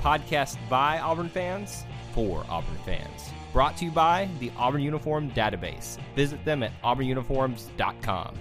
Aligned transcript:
podcast 0.00 0.56
by 0.68 0.98
Auburn 0.98 1.28
fans 1.28 1.84
for 2.12 2.44
Auburn 2.48 2.78
fans. 2.84 3.30
Brought 3.52 3.76
to 3.76 3.84
you 3.84 3.90
by 3.90 4.28
the 4.38 4.50
Auburn 4.56 4.80
Uniform 4.80 5.30
Database. 5.32 5.98
Visit 6.16 6.44
them 6.44 6.62
at 6.62 6.72
auburnuniforms.com. 6.82 8.38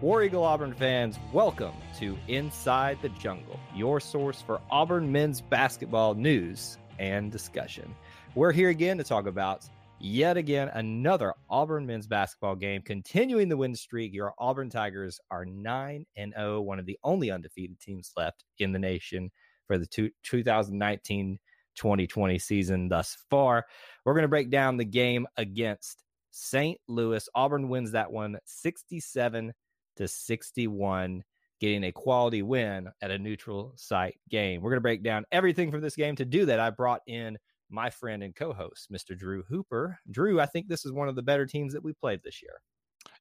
War 0.00 0.22
Eagle 0.24 0.44
Auburn 0.44 0.72
fans, 0.72 1.18
welcome 1.30 1.74
to 1.98 2.18
Inside 2.26 2.98
the 3.02 3.10
Jungle, 3.10 3.60
your 3.74 4.00
source 4.00 4.40
for 4.40 4.60
Auburn 4.70 5.12
men's 5.12 5.42
basketball 5.42 6.14
news 6.14 6.78
and 6.98 7.30
discussion. 7.30 7.94
We're 8.34 8.52
here 8.52 8.70
again 8.70 8.96
to 8.96 9.04
talk 9.04 9.26
about 9.26 9.68
yet 10.00 10.36
again 10.36 10.68
another 10.74 11.34
Auburn 11.48 11.86
men's 11.86 12.06
basketball 12.06 12.56
game, 12.56 12.82
continuing 12.82 13.48
the 13.48 13.56
win 13.56 13.74
streak. 13.74 14.12
Your 14.12 14.34
Auburn 14.38 14.70
Tigers 14.70 15.20
are 15.30 15.44
9 15.44 16.06
and 16.16 16.34
0, 16.36 16.62
one 16.62 16.78
of 16.78 16.86
the 16.86 16.98
only 17.04 17.30
undefeated 17.30 17.78
teams 17.80 18.12
left 18.16 18.44
in 18.58 18.72
the 18.72 18.78
nation 18.78 19.30
for 19.66 19.78
the 19.78 20.10
2019 20.22 21.38
2020 21.76 22.38
season 22.38 22.88
thus 22.88 23.16
far. 23.30 23.64
We're 24.04 24.14
going 24.14 24.22
to 24.22 24.28
break 24.28 24.50
down 24.50 24.76
the 24.76 24.84
game 24.84 25.26
against 25.36 26.04
St. 26.30 26.78
Louis. 26.88 27.28
Auburn 27.34 27.68
wins 27.68 27.92
that 27.92 28.10
one 28.10 28.38
67 28.44 29.52
to 29.96 30.08
61, 30.08 31.22
getting 31.60 31.84
a 31.84 31.92
quality 31.92 32.42
win 32.42 32.88
at 33.02 33.10
a 33.10 33.18
neutral 33.18 33.72
site 33.76 34.18
game. 34.28 34.60
We're 34.60 34.70
going 34.70 34.78
to 34.78 34.82
break 34.82 35.02
down 35.02 35.24
everything 35.32 35.70
from 35.70 35.80
this 35.80 35.96
game. 35.96 36.16
To 36.16 36.24
do 36.24 36.46
that, 36.46 36.60
I 36.60 36.70
brought 36.70 37.02
in 37.06 37.38
my 37.70 37.90
friend 37.90 38.22
and 38.22 38.34
co-host, 38.34 38.90
Mr. 38.92 39.16
Drew 39.16 39.42
Hooper. 39.44 39.98
Drew, 40.10 40.40
I 40.40 40.46
think 40.46 40.68
this 40.68 40.84
is 40.84 40.92
one 40.92 41.08
of 41.08 41.16
the 41.16 41.22
better 41.22 41.46
teams 41.46 41.72
that 41.72 41.84
we 41.84 41.92
played 41.92 42.22
this 42.22 42.42
year. 42.42 42.60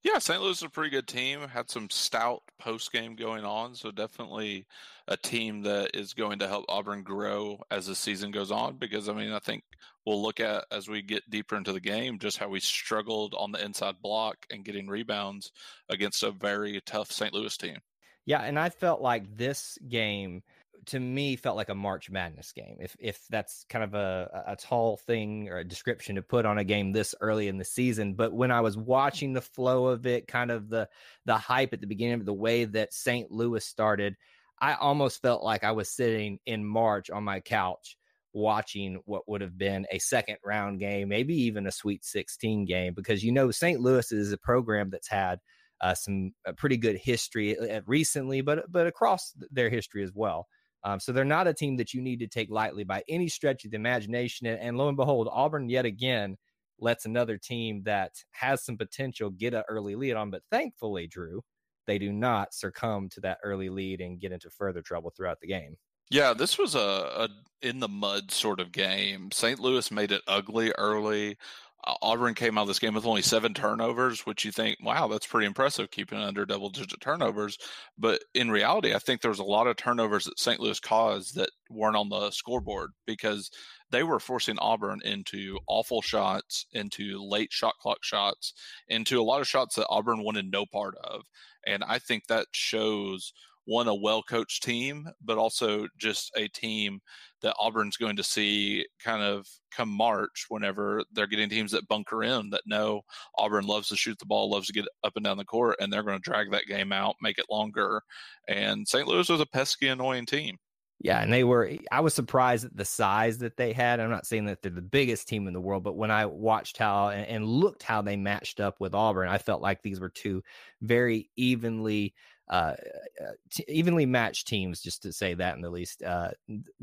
Yeah, 0.03 0.17
St. 0.17 0.41
Louis 0.41 0.57
is 0.57 0.63
a 0.63 0.69
pretty 0.69 0.89
good 0.89 1.07
team. 1.07 1.41
Had 1.41 1.69
some 1.69 1.89
stout 1.89 2.41
post 2.57 2.91
game 2.91 3.15
going 3.15 3.43
on, 3.43 3.75
so 3.75 3.91
definitely 3.91 4.65
a 5.07 5.17
team 5.17 5.61
that 5.63 5.91
is 5.93 6.13
going 6.13 6.39
to 6.39 6.47
help 6.47 6.65
Auburn 6.69 7.03
grow 7.03 7.59
as 7.69 7.87
the 7.87 7.95
season 7.95 8.31
goes 8.31 8.51
on. 8.51 8.77
Because 8.77 9.09
I 9.09 9.13
mean, 9.13 9.33
I 9.33 9.39
think 9.39 9.63
we'll 10.05 10.21
look 10.21 10.39
at 10.39 10.65
as 10.71 10.87
we 10.87 11.01
get 11.01 11.29
deeper 11.29 11.57
into 11.57 11.73
the 11.73 11.81
game 11.81 12.17
just 12.17 12.37
how 12.37 12.47
we 12.47 12.59
struggled 12.59 13.35
on 13.37 13.51
the 13.51 13.63
inside 13.63 13.95
block 14.01 14.37
and 14.49 14.63
getting 14.65 14.87
rebounds 14.87 15.51
against 15.89 16.23
a 16.23 16.31
very 16.31 16.79
tough 16.85 17.11
St. 17.11 17.33
Louis 17.33 17.55
team. 17.57 17.79
Yeah, 18.25 18.41
and 18.41 18.59
I 18.59 18.69
felt 18.69 19.01
like 19.01 19.37
this 19.37 19.77
game 19.87 20.43
to 20.89 20.99
me 20.99 21.35
felt 21.35 21.55
like 21.55 21.69
a 21.69 21.75
March 21.75 22.09
Madness 22.09 22.51
game. 22.51 22.77
If 22.79 22.95
if 22.99 23.19
that's 23.29 23.65
kind 23.69 23.83
of 23.83 23.93
a 23.93 24.43
a 24.47 24.55
tall 24.55 24.97
thing 24.97 25.49
or 25.49 25.57
a 25.57 25.63
description 25.63 26.15
to 26.15 26.21
put 26.21 26.45
on 26.45 26.57
a 26.57 26.63
game 26.63 26.91
this 26.91 27.15
early 27.21 27.47
in 27.47 27.57
the 27.57 27.65
season, 27.65 28.13
but 28.13 28.33
when 28.33 28.51
I 28.51 28.61
was 28.61 28.77
watching 28.77 29.33
the 29.33 29.41
flow 29.41 29.87
of 29.87 30.05
it, 30.05 30.27
kind 30.27 30.51
of 30.51 30.69
the 30.69 30.89
the 31.25 31.37
hype 31.37 31.73
at 31.73 31.81
the 31.81 31.87
beginning 31.87 32.19
of 32.19 32.25
the 32.25 32.33
way 32.33 32.65
that 32.65 32.93
St. 32.93 33.31
Louis 33.31 33.65
started, 33.65 34.15
I 34.59 34.73
almost 34.75 35.21
felt 35.21 35.43
like 35.43 35.63
I 35.63 35.71
was 35.71 35.89
sitting 35.89 36.39
in 36.45 36.65
March 36.65 37.09
on 37.09 37.23
my 37.23 37.39
couch 37.39 37.97
watching 38.33 39.01
what 39.05 39.27
would 39.27 39.41
have 39.41 39.57
been 39.57 39.87
a 39.91 39.99
second 39.99 40.37
round 40.43 40.79
game, 40.79 41.09
maybe 41.09 41.33
even 41.33 41.67
a 41.67 41.71
Sweet 41.71 42.05
16 42.05 42.65
game, 42.65 42.93
because 42.93 43.23
you 43.23 43.31
know 43.31 43.51
St. 43.51 43.79
Louis 43.79 44.11
is 44.11 44.31
a 44.31 44.37
program 44.37 44.89
that's 44.89 45.09
had 45.09 45.39
uh, 45.81 45.93
some 45.93 46.33
pretty 46.57 46.77
good 46.77 46.97
history 46.97 47.57
uh, 47.57 47.81
recently, 47.85 48.41
but 48.41 48.71
but 48.71 48.87
across 48.87 49.33
their 49.51 49.69
history 49.69 50.03
as 50.03 50.11
well. 50.13 50.47
Um, 50.83 50.99
so 50.99 51.11
they're 51.11 51.25
not 51.25 51.47
a 51.47 51.53
team 51.53 51.77
that 51.77 51.93
you 51.93 52.01
need 52.01 52.19
to 52.19 52.27
take 52.27 52.49
lightly 52.49 52.83
by 52.83 53.03
any 53.09 53.27
stretch 53.27 53.65
of 53.65 53.71
the 53.71 53.77
imagination. 53.77 54.47
And, 54.47 54.59
and, 54.59 54.77
lo 54.77 54.87
and 54.87 54.97
behold, 54.97 55.27
Auburn 55.31 55.69
yet 55.69 55.85
again 55.85 56.37
lets 56.79 57.05
another 57.05 57.37
team 57.37 57.83
that 57.83 58.11
has 58.31 58.63
some 58.63 58.77
potential 58.77 59.29
get 59.29 59.53
an 59.53 59.63
early 59.67 59.95
lead 59.95 60.13
on. 60.13 60.31
But 60.31 60.43
thankfully, 60.49 61.07
Drew, 61.07 61.41
they 61.87 61.97
do 61.97 62.13
not 62.13 62.53
succumb 62.53 63.09
to 63.09 63.21
that 63.21 63.39
early 63.43 63.69
lead 63.69 63.99
and 63.99 64.19
get 64.19 64.31
into 64.31 64.49
further 64.49 64.81
trouble 64.81 65.11
throughout 65.15 65.39
the 65.41 65.47
game. 65.47 65.75
Yeah, 66.09 66.33
this 66.33 66.57
was 66.57 66.75
a, 66.75 66.79
a 66.79 67.29
in 67.61 67.79
the 67.79 67.87
mud 67.87 68.31
sort 68.31 68.59
of 68.59 68.71
game. 68.71 69.29
St. 69.31 69.59
Louis 69.59 69.91
made 69.91 70.11
it 70.11 70.21
ugly 70.27 70.71
early. 70.77 71.37
Auburn 71.85 72.33
came 72.33 72.57
out 72.57 72.63
of 72.63 72.67
this 72.67 72.79
game 72.79 72.93
with 72.93 73.05
only 73.05 73.21
seven 73.21 73.53
turnovers, 73.53 74.25
which 74.25 74.43
you 74.43 74.51
think, 74.51 74.77
wow, 74.83 75.07
that's 75.07 75.25
pretty 75.25 75.47
impressive, 75.47 75.91
keeping 75.91 76.19
under 76.19 76.45
double 76.45 76.69
digit 76.69 76.99
turnovers. 76.99 77.57
But 77.97 78.21
in 78.33 78.51
reality, 78.51 78.93
I 78.93 78.99
think 78.99 79.21
there 79.21 79.31
was 79.31 79.39
a 79.39 79.43
lot 79.43 79.67
of 79.67 79.77
turnovers 79.77 80.25
that 80.25 80.39
St. 80.39 80.59
Louis 80.59 80.79
caused 80.79 81.35
that 81.35 81.51
weren't 81.69 81.95
on 81.95 82.09
the 82.09 82.31
scoreboard 82.31 82.91
because 83.05 83.49
they 83.91 84.03
were 84.03 84.19
forcing 84.19 84.59
Auburn 84.59 84.99
into 85.03 85.57
awful 85.67 86.01
shots, 86.01 86.65
into 86.73 87.23
late 87.23 87.51
shot 87.51 87.75
clock 87.81 88.03
shots, 88.03 88.53
into 88.87 89.19
a 89.19 89.23
lot 89.23 89.41
of 89.41 89.47
shots 89.47 89.75
that 89.75 89.87
Auburn 89.89 90.23
wanted 90.23 90.51
no 90.51 90.65
part 90.65 90.95
of. 91.03 91.21
And 91.65 91.83
I 91.83 91.99
think 91.99 92.27
that 92.27 92.47
shows 92.51 93.33
one 93.69 93.87
a 93.87 93.93
well 93.93 94.23
coached 94.23 94.63
team, 94.63 95.07
but 95.23 95.37
also 95.37 95.87
just 95.99 96.31
a 96.35 96.47
team 96.47 96.99
that 97.43 97.55
Auburn's 97.59 97.97
going 97.97 98.15
to 98.15 98.23
see 98.23 98.83
kind 99.01 99.21
of 99.21 99.47
come 99.71 99.89
March 99.89 100.47
whenever 100.49 101.03
they're 101.13 101.27
getting 101.27 101.49
teams 101.49 101.71
that 101.71 101.87
bunker 101.87 102.23
in 102.23 102.49
that 102.49 102.63
know 102.65 103.01
Auburn 103.37 103.67
loves 103.67 103.89
to 103.89 103.95
shoot 103.95 104.17
the 104.17 104.25
ball, 104.25 104.49
loves 104.49 104.67
to 104.67 104.73
get 104.73 104.85
up 105.03 105.13
and 105.15 105.23
down 105.23 105.37
the 105.37 105.45
court, 105.45 105.77
and 105.79 105.93
they're 105.93 106.03
going 106.03 106.17
to 106.17 106.29
drag 106.29 106.49
that 106.49 106.65
game 106.65 106.91
out, 106.91 107.15
make 107.21 107.37
it 107.37 107.45
longer. 107.49 108.01
And 108.47 108.87
St. 108.87 109.07
Louis 109.07 109.29
was 109.29 109.39
a 109.39 109.45
pesky, 109.45 109.87
annoying 109.87 110.25
team. 110.25 110.57
Yeah, 111.01 111.21
and 111.21 111.31
they 111.31 111.43
were. 111.43 111.67
Eh, 111.67 111.77
I 111.91 112.01
was 112.01 112.15
surprised 112.15 112.65
at 112.65 112.75
the 112.75 112.83
size 112.83 113.37
that 113.37 113.55
they 113.55 113.71
had. 113.71 113.99
I'm 113.99 114.09
not 114.09 114.25
saying 114.25 114.45
that 114.45 114.63
they're 114.63 114.71
the 114.71 114.81
biggest 114.81 115.27
team 115.27 115.47
in 115.47 115.53
the 115.53 115.61
world, 115.61 115.83
but 115.83 115.95
when 115.95 116.11
I 116.11 116.25
watched 116.25 116.77
how 116.77 117.09
and, 117.09 117.25
and 117.27 117.45
looked 117.45 117.83
how 117.83 118.01
they 118.01 118.17
matched 118.17 118.59
up 118.59 118.81
with 118.81 118.95
Auburn, 118.95 119.29
I 119.29 119.37
felt 119.37 119.61
like 119.61 119.81
these 119.81 119.99
were 119.99 120.09
two 120.09 120.41
very 120.81 121.29
evenly 121.37 122.15
uh, 122.49 122.73
uh, 123.21 123.31
t- 123.51 123.65
evenly 123.67 124.07
matched 124.07 124.47
teams, 124.47 124.81
just 124.81 125.03
to 125.03 125.13
say 125.13 125.35
that 125.35 125.55
in 125.55 125.61
the 125.61 125.69
least, 125.69 126.01
uh, 126.01 126.31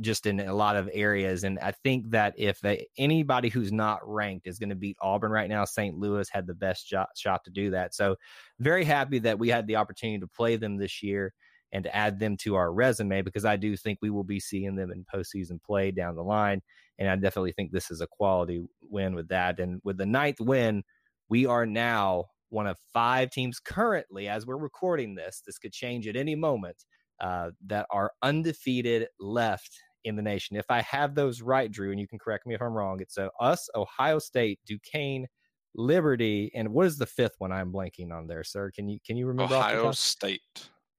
just 0.01 0.27
in 0.27 0.39
a 0.39 0.55
lot 0.55 0.77
of 0.77 0.89
areas. 0.93 1.43
And 1.43 1.59
I 1.59 1.73
think 1.73 2.11
that 2.11 2.35
if 2.37 2.61
they, 2.61 2.87
anybody 2.99 3.49
who's 3.49 3.73
not 3.73 4.01
ranked 4.09 4.47
is 4.47 4.61
going 4.61 4.69
to 4.69 4.77
beat 4.77 4.97
Auburn 5.01 5.33
right 5.33 5.49
now, 5.49 5.65
St. 5.65 5.97
Louis 5.99 6.29
had 6.31 6.47
the 6.47 6.55
best 6.55 6.87
shot, 6.87 7.09
shot 7.17 7.45
to 7.45 7.51
do 7.51 7.71
that. 7.71 7.95
So 7.95 8.15
very 8.61 8.85
happy 8.85 9.19
that 9.21 9.41
we 9.41 9.49
had 9.49 9.67
the 9.67 9.77
opportunity 9.77 10.21
to 10.21 10.29
play 10.29 10.55
them 10.55 10.77
this 10.77 11.03
year 11.03 11.35
and 11.73 11.83
to 11.83 11.95
add 11.95 12.21
them 12.21 12.37
to 12.37 12.55
our 12.55 12.73
resume 12.73 13.23
because 13.23 13.45
I 13.45 13.57
do 13.57 13.77
think 13.77 13.99
we 14.01 14.11
will 14.11 14.25
be 14.25 14.39
seeing 14.39 14.77
them 14.77 14.93
in 14.93 15.05
postseason 15.13 15.61
play 15.61 15.91
down 15.91 16.15
the 16.15 16.23
line. 16.23 16.63
And 16.99 17.09
I 17.09 17.17
definitely 17.17 17.53
think 17.53 17.73
this 17.73 17.91
is 17.91 18.01
a 18.01 18.07
quality 18.07 18.65
win 18.89 19.17
with 19.17 19.29
that. 19.29 19.59
And 19.59 19.81
with 19.83 19.99
the 19.99 20.07
ninth 20.07 20.41
win, 20.41 20.85
we 21.29 21.45
are 21.45 21.67
now 21.67 22.27
one 22.51 22.67
of 22.67 22.79
five 22.93 23.31
teams 23.31 23.59
currently, 23.59 24.29
as 24.29 24.47
we're 24.47 24.57
recording 24.57 25.15
this, 25.15 25.43
this 25.47 25.59
could 25.59 25.73
change 25.73 26.07
at 26.07 26.17
any 26.17 26.35
moment, 26.35 26.85
uh, 27.21 27.51
that 27.67 27.87
are 27.91 28.13
undefeated 28.23 29.09
left 29.19 29.71
in 30.05 30.17
the 30.17 30.23
nation. 30.23 30.57
If 30.57 30.71
I 30.71 30.83
have 30.83 31.15
those 31.15 31.43
right, 31.43 31.71
Drew, 31.71 31.91
and 31.91 32.01
you 32.01 32.07
can 32.07 32.19
correct 32.19 32.47
me 32.47 32.55
if 32.55 32.63
I'm 32.63 32.73
wrong, 32.73 33.01
it's 33.01 33.19
uh, 33.19 33.29
us, 33.41 33.69
Ohio 33.75 34.19
State, 34.19 34.61
Duquesne, 34.67 35.27
Liberty, 35.75 36.51
and 36.55 36.69
what 36.73 36.87
is 36.87 36.97
the 36.97 37.07
fifth 37.07 37.35
one 37.39 37.53
I'm 37.53 37.73
blanking 37.73 38.13
on 38.13 38.27
there, 38.27 38.45
sir? 38.45 38.71
Can 38.75 38.89
you 38.89 38.99
can 39.05 39.17
you 39.17 39.27
remember? 39.27 39.57
Ohio 39.57 39.91
State. 39.93 40.41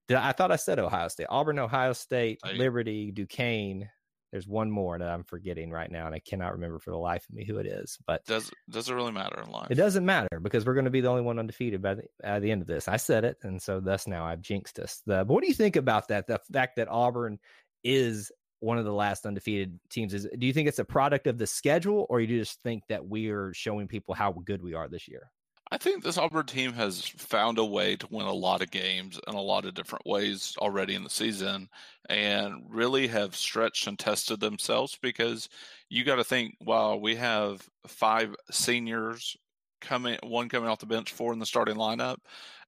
Did 0.07 0.17
I, 0.17 0.29
I 0.29 0.31
thought 0.33 0.51
I 0.51 0.55
said 0.55 0.79
Ohio 0.79 1.07
State, 1.07 1.27
Auburn, 1.29 1.59
Ohio 1.59 1.93
State, 1.93 2.39
Liberty, 2.55 3.11
Duquesne, 3.11 3.89
there's 4.31 4.47
one 4.47 4.69
more 4.69 4.97
that 4.97 5.09
I'm 5.09 5.23
forgetting 5.23 5.71
right 5.71 5.89
now, 5.89 6.05
and 6.05 6.13
I 6.13 6.19
cannot 6.19 6.53
remember 6.53 6.79
for 6.79 6.91
the 6.91 6.97
life 6.97 7.25
of 7.29 7.35
me 7.35 7.45
who 7.45 7.57
it 7.57 7.65
is. 7.65 7.97
But 8.05 8.25
does 8.25 8.51
does 8.69 8.89
it 8.89 8.93
really 8.93 9.11
matter 9.11 9.41
in 9.41 9.49
life? 9.49 9.67
It 9.69 9.75
doesn't 9.75 10.05
matter 10.05 10.39
because 10.41 10.65
we're 10.65 10.73
going 10.73 10.85
to 10.85 10.91
be 10.91 11.01
the 11.01 11.09
only 11.09 11.21
one 11.21 11.39
undefeated 11.39 11.81
by 11.81 11.95
the 11.95 12.03
at 12.23 12.41
the 12.41 12.51
end 12.51 12.61
of 12.61 12.67
this. 12.67 12.87
I 12.87 12.97
said 12.97 13.23
it, 13.23 13.37
and 13.43 13.61
so 13.61 13.79
thus 13.79 14.07
now 14.07 14.25
I've 14.25 14.41
jinxed 14.41 14.79
us. 14.79 15.01
The, 15.05 15.23
but 15.25 15.33
what 15.33 15.41
do 15.41 15.47
you 15.47 15.53
think 15.53 15.75
about 15.75 16.09
that? 16.09 16.27
The 16.27 16.39
fact 16.51 16.75
that 16.75 16.89
Auburn 16.89 17.39
is 17.83 18.31
one 18.59 18.77
of 18.77 18.85
the 18.85 18.93
last 18.93 19.25
undefeated 19.25 19.79
teams 19.89 20.13
is. 20.13 20.27
Do 20.37 20.45
you 20.45 20.53
think 20.53 20.67
it's 20.67 20.79
a 20.79 20.85
product 20.85 21.27
of 21.27 21.37
the 21.37 21.47
schedule, 21.47 22.05
or 22.09 22.19
you 22.19 22.39
just 22.39 22.61
think 22.61 22.83
that 22.89 23.07
we 23.07 23.29
are 23.29 23.53
showing 23.53 23.87
people 23.87 24.13
how 24.13 24.31
good 24.31 24.61
we 24.61 24.73
are 24.73 24.89
this 24.89 25.07
year? 25.07 25.31
I 25.69 25.77
think 25.77 26.03
this 26.03 26.17
Auburn 26.17 26.45
team 26.45 26.71
has 26.73 27.01
found 27.05 27.57
a 27.57 27.65
way 27.65 27.97
to 27.97 28.07
win 28.09 28.25
a 28.25 28.33
lot 28.33 28.61
of 28.61 28.71
games 28.71 29.19
in 29.27 29.33
a 29.33 29.41
lot 29.41 29.65
of 29.65 29.73
different 29.73 30.05
ways 30.05 30.55
already 30.59 30.95
in 30.95 31.03
the 31.03 31.09
season 31.09 31.67
and 32.09 32.63
really 32.69 33.07
have 33.07 33.35
stretched 33.35 33.87
and 33.87 33.99
tested 33.99 34.39
themselves 34.39 34.97
because 35.01 35.49
you 35.89 36.05
got 36.05 36.15
to 36.15 36.23
think, 36.23 36.55
wow, 36.61 36.95
we 36.95 37.15
have 37.15 37.67
five 37.85 38.33
seniors 38.49 39.35
coming, 39.81 40.17
one 40.23 40.47
coming 40.47 40.69
off 40.69 40.79
the 40.79 40.85
bench, 40.85 41.11
four 41.11 41.33
in 41.33 41.39
the 41.39 41.45
starting 41.45 41.75
lineup. 41.75 42.17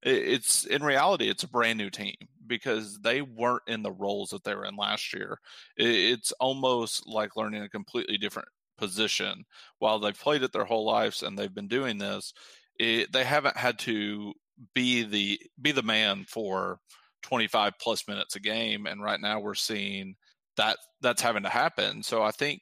It's 0.04 0.66
in 0.66 0.84
reality, 0.84 1.30
it's 1.30 1.44
a 1.44 1.50
brand 1.50 1.78
new 1.78 1.90
team 1.90 2.16
because 2.48 3.00
they 3.00 3.22
weren't 3.22 3.64
in 3.68 3.82
the 3.82 3.92
roles 3.92 4.30
that 4.32 4.44
they 4.44 4.56
were 4.56 4.66
in 4.66 4.76
last 4.76 5.14
year. 5.14 5.40
It's 5.78 6.34
almost 6.34 7.08
like 7.08 7.38
learning 7.38 7.64
a 7.64 7.70
completely 7.70 8.18
different 8.18 8.48
position 8.78 9.44
while 9.80 10.00
they've 10.00 10.18
played 10.18 10.42
it 10.44 10.54
their 10.54 10.66
whole 10.66 10.86
lives 10.86 11.22
and 11.24 11.38
they've 11.38 11.54
been 11.54 11.68
doing 11.68 11.98
this 11.98 12.34
it, 12.80 13.12
they 13.12 13.24
haven't 13.24 13.58
had 13.58 13.78
to 13.80 14.34
be 14.74 15.04
the 15.04 15.40
be 15.62 15.72
the 15.72 15.84
man 15.84 16.26
for 16.28 16.80
25 17.24 17.74
plus 17.80 18.08
minutes 18.08 18.36
a 18.36 18.40
game 18.40 18.86
and 18.88 19.04
right 19.04 19.22
now 19.22 19.40
we're 19.40 19.54
seeing 19.54 20.16
that 20.58 20.78
that's 21.02 21.22
having 21.22 21.44
to 21.44 21.50
happen. 21.50 22.04
So 22.04 22.24
i 22.24 22.32
think 22.32 22.62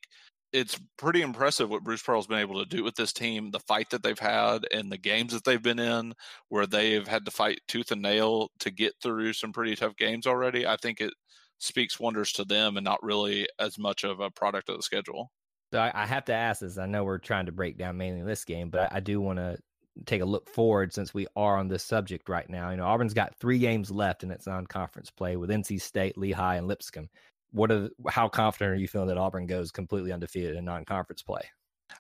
it's 0.54 0.80
pretty 0.98 1.22
impressive 1.22 1.69
what 1.69 1.84
bruce 1.84 2.02
pearl's 2.02 2.28
been 2.28 2.40
able 2.40 2.64
to 2.64 2.69
do 2.69 2.81
with 2.84 2.96
this 2.96 3.12
team 3.12 3.52
the 3.52 3.60
fight 3.60 3.90
that 3.90 4.02
they've 4.02 4.18
had 4.18 4.66
and 4.72 4.90
the 4.90 4.98
games 4.98 5.34
that 5.34 5.44
they've 5.44 5.62
been 5.62 5.78
in 5.78 6.14
where 6.48 6.66
they've 6.66 7.06
had 7.06 7.25
to 7.25 7.31
fight 7.31 7.60
tooth 7.68 7.92
and 7.92 8.02
nail 8.02 8.50
to 8.60 8.72
get 8.72 8.94
through 9.04 9.34
some 9.34 9.52
pretty 9.52 9.75
tough 9.75 9.96
games 9.98 10.25
already. 10.25 10.66
I 10.66 10.78
think 10.78 11.02
it 11.02 11.13
speaks 11.60 12.00
wonders 12.00 12.31
to 12.34 12.46
them 12.46 12.78
and 12.78 12.84
not 12.86 13.04
really 13.04 13.48
as 13.60 13.78
much 13.78 14.04
of 14.04 14.20
a 14.20 14.31
product 14.31 14.70
of 14.70 14.78
the 14.78 14.84
schedule. 14.84 15.31
So 15.74 15.81
I, 15.81 16.06
have 16.06 16.25
to 16.25 16.34
ask 16.34 16.62
this. 16.62 16.78
I 16.78 16.86
know 16.86 17.04
we're 17.04 17.18
trying 17.18 17.48
to 17.48 17.52
break 17.52 17.78
down 17.78 17.98
mainly 17.98 18.24
this 18.24 18.46
game, 18.46 18.70
but 18.70 18.94
I 18.94 19.02
do 19.02 19.20
want 19.20 19.40
to 19.40 19.58
take 20.06 20.22
a 20.22 20.26
look 20.26 20.50
forward 20.50 20.94
since 20.94 21.14
we 21.14 21.28
are 21.36 21.58
on 21.58 21.68
this 21.68 21.84
subject 21.84 22.30
right 22.30 22.50
now. 22.50 22.70
You 22.70 22.78
know, 22.78 22.86
Auburn's 22.86 23.14
got 23.14 23.36
three 23.36 23.60
games 23.60 23.92
left 23.92 24.24
in 24.24 24.32
its 24.32 24.48
non-conference 24.48 25.10
play 25.12 25.36
with 25.36 25.50
NC 25.50 25.82
State, 25.82 26.18
Lehigh, 26.18 26.56
and 26.56 26.68
Lipscomb. 26.68 27.10
What 27.52 27.72
are 27.72 27.90
how 28.08 28.28
confident 28.28 28.72
are 28.72 28.76
you 28.76 28.88
feeling 28.88 29.08
that 29.08 29.18
Auburn 29.18 29.48
goes 29.48 29.72
completely 29.72 30.12
undefeated 30.12 30.56
in 30.56 30.66
non-conference 30.66 31.24
play? 31.24 31.42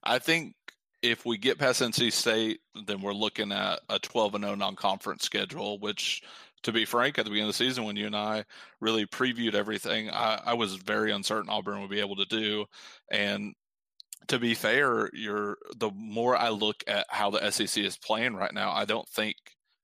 I 0.03 0.19
think 0.19 0.55
if 1.01 1.25
we 1.25 1.37
get 1.37 1.57
past 1.57 1.81
NC 1.81 2.11
State, 2.11 2.59
then 2.85 3.01
we're 3.01 3.13
looking 3.13 3.51
at 3.51 3.79
a 3.89 3.99
12 3.99 4.35
and 4.35 4.43
0 4.43 4.55
non-conference 4.55 5.23
schedule, 5.23 5.79
which 5.79 6.21
to 6.63 6.71
be 6.71 6.85
frank, 6.85 7.17
at 7.17 7.25
the 7.25 7.29
beginning 7.29 7.49
of 7.49 7.55
the 7.55 7.65
season, 7.65 7.83
when 7.83 7.95
you 7.95 8.07
and 8.07 8.15
I 8.15 8.43
really 8.81 9.05
previewed 9.05 9.53
everything, 9.53 10.09
I, 10.09 10.41
I 10.47 10.53
was 10.53 10.75
very 10.75 11.11
uncertain 11.11 11.49
Auburn 11.49 11.81
would 11.81 11.89
be 11.89 11.99
able 11.99 12.15
to 12.17 12.25
do. 12.25 12.65
And 13.11 13.53
to 14.27 14.39
be 14.39 14.53
fair, 14.53 15.09
you're 15.13 15.57
the 15.77 15.91
more 15.91 16.35
I 16.35 16.49
look 16.49 16.83
at 16.87 17.05
how 17.09 17.29
the 17.29 17.49
SEC 17.51 17.83
is 17.83 17.97
playing 17.97 18.35
right 18.35 18.53
now, 18.53 18.71
I 18.71 18.85
don't 18.85 19.07
think 19.09 19.35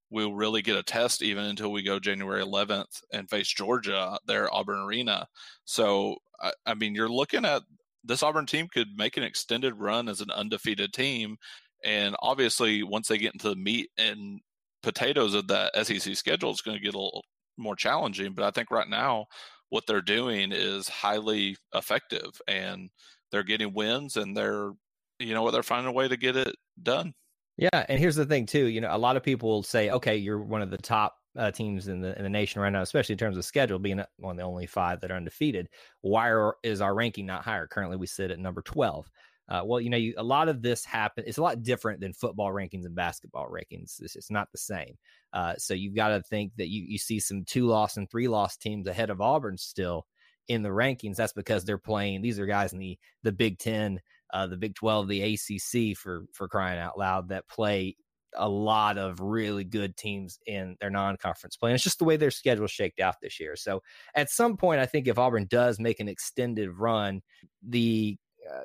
we'll 0.09 0.33
really 0.33 0.61
get 0.61 0.77
a 0.77 0.83
test 0.83 1.23
even 1.23 1.45
until 1.45 1.71
we 1.71 1.81
go 1.81 1.99
January 1.99 2.43
11th 2.43 3.01
and 3.11 3.29
face 3.29 3.47
Georgia 3.47 4.17
there 4.27 4.53
Auburn 4.53 4.79
Arena. 4.79 5.27
So 5.65 6.17
I, 6.41 6.51
I 6.65 6.73
mean, 6.75 6.93
you're 6.93 7.09
looking 7.09 7.45
at 7.45 7.63
this 8.03 8.21
Auburn 8.21 8.45
team 8.45 8.67
could 8.71 8.89
make 8.95 9.17
an 9.17 9.23
extended 9.23 9.75
run 9.75 10.09
as 10.09 10.21
an 10.21 10.29
undefeated 10.29 10.93
team, 10.93 11.37
and 11.83 12.15
obviously 12.21 12.83
once 12.83 13.07
they 13.07 13.17
get 13.17 13.33
into 13.33 13.49
the 13.49 13.55
meat 13.55 13.89
and 13.97 14.39
potatoes 14.83 15.33
of 15.33 15.47
that 15.47 15.73
SEC 15.85 16.15
schedule, 16.15 16.51
it's 16.51 16.61
going 16.61 16.77
to 16.77 16.83
get 16.83 16.93
a 16.93 16.99
little 16.99 17.23
more 17.57 17.75
challenging. 17.75 18.33
But 18.33 18.45
I 18.45 18.51
think 18.51 18.71
right 18.71 18.89
now 18.89 19.27
what 19.69 19.85
they're 19.87 20.01
doing 20.01 20.51
is 20.51 20.87
highly 20.87 21.57
effective 21.73 22.39
and 22.47 22.89
they're 23.33 23.43
getting 23.43 23.73
wins 23.73 24.15
and 24.15 24.37
they're 24.37 24.71
you 25.19 25.33
know 25.33 25.51
they're 25.51 25.63
finding 25.63 25.89
a 25.89 25.91
way 25.91 26.07
to 26.07 26.15
get 26.15 26.37
it 26.37 26.55
done. 26.81 27.13
Yeah, 27.57 27.85
and 27.89 27.99
here's 27.99 28.15
the 28.15 28.25
thing 28.25 28.45
too. 28.45 28.65
You 28.65 28.79
know, 28.79 28.95
a 28.95 28.97
lot 28.97 29.17
of 29.17 29.23
people 29.23 29.49
will 29.49 29.63
say, 29.63 29.89
"Okay, 29.89 30.15
you're 30.15 30.41
one 30.41 30.61
of 30.61 30.69
the 30.69 30.77
top 30.77 31.15
uh, 31.37 31.51
teams 31.51 31.87
in 31.87 31.99
the 31.99 32.15
in 32.17 32.23
the 32.23 32.29
nation 32.29 32.61
right 32.61 32.71
now, 32.71 32.81
especially 32.81 33.13
in 33.13 33.19
terms 33.19 33.37
of 33.37 33.45
schedule, 33.45 33.79
being 33.79 34.01
one 34.17 34.31
of 34.31 34.37
the 34.37 34.43
only 34.43 34.65
five 34.65 35.01
that 35.01 35.11
are 35.11 35.17
undefeated. 35.17 35.67
Why 36.01 36.29
are, 36.29 36.55
is 36.63 36.79
our 36.81 36.95
ranking 36.95 37.25
not 37.25 37.43
higher? 37.43 37.67
Currently, 37.67 37.97
we 37.97 38.07
sit 38.07 38.31
at 38.31 38.39
number 38.39 38.61
twelve. 38.61 39.09
Uh, 39.49 39.61
well, 39.65 39.81
you 39.81 39.89
know, 39.89 39.97
you, 39.97 40.13
a 40.17 40.23
lot 40.23 40.47
of 40.47 40.61
this 40.61 40.85
happen. 40.85 41.25
It's 41.27 41.37
a 41.37 41.43
lot 41.43 41.63
different 41.63 41.99
than 41.99 42.13
football 42.13 42.51
rankings 42.51 42.85
and 42.85 42.95
basketball 42.95 43.49
rankings. 43.49 44.01
It's, 44.01 44.15
it's 44.15 44.31
not 44.31 44.47
the 44.53 44.57
same. 44.57 44.95
Uh, 45.33 45.53
so 45.57 45.73
you've 45.73 45.95
got 45.95 46.09
to 46.09 46.21
think 46.21 46.53
that 46.57 46.69
you 46.69 46.85
you 46.87 46.97
see 46.97 47.19
some 47.19 47.43
two 47.43 47.65
loss 47.67 47.97
and 47.97 48.09
three 48.09 48.27
loss 48.27 48.57
teams 48.57 48.87
ahead 48.87 49.09
of 49.09 49.21
Auburn 49.21 49.57
still 49.57 50.05
in 50.47 50.63
the 50.63 50.69
rankings, 50.69 51.15
that's 51.15 51.33
because 51.33 51.65
they're 51.65 51.77
playing. 51.77 52.21
These 52.21 52.39
are 52.39 52.45
guys 52.45 52.73
in 52.73 52.79
the 52.79 52.97
the 53.23 53.31
Big 53.31 53.59
Ten, 53.59 53.99
uh, 54.33 54.47
the 54.47 54.57
Big 54.57 54.75
Twelve, 54.75 55.07
the 55.07 55.33
ACC 55.33 55.97
for 55.97 56.25
for 56.33 56.47
crying 56.47 56.79
out 56.79 56.97
loud 56.97 57.29
that 57.29 57.47
play 57.47 57.95
a 58.35 58.49
lot 58.49 58.97
of 58.97 59.19
really 59.19 59.63
good 59.63 59.95
teams 59.95 60.39
in 60.47 60.75
their 60.81 60.89
non-conference 60.89 61.55
play. 61.55 61.69
And 61.69 61.75
it's 61.75 61.83
just 61.83 61.99
the 61.99 62.05
way 62.05 62.17
their 62.17 62.31
schedule 62.31 62.65
shaked 62.65 62.99
out 62.99 63.15
this 63.21 63.39
year. 63.39 63.55
So 63.55 63.83
at 64.15 64.31
some 64.31 64.57
point, 64.57 64.79
I 64.79 64.87
think 64.87 65.07
if 65.07 65.19
Auburn 65.19 65.45
does 65.49 65.79
make 65.79 65.99
an 65.99 66.07
extended 66.07 66.71
run, 66.71 67.21
the 67.61 68.17
uh, 68.51 68.61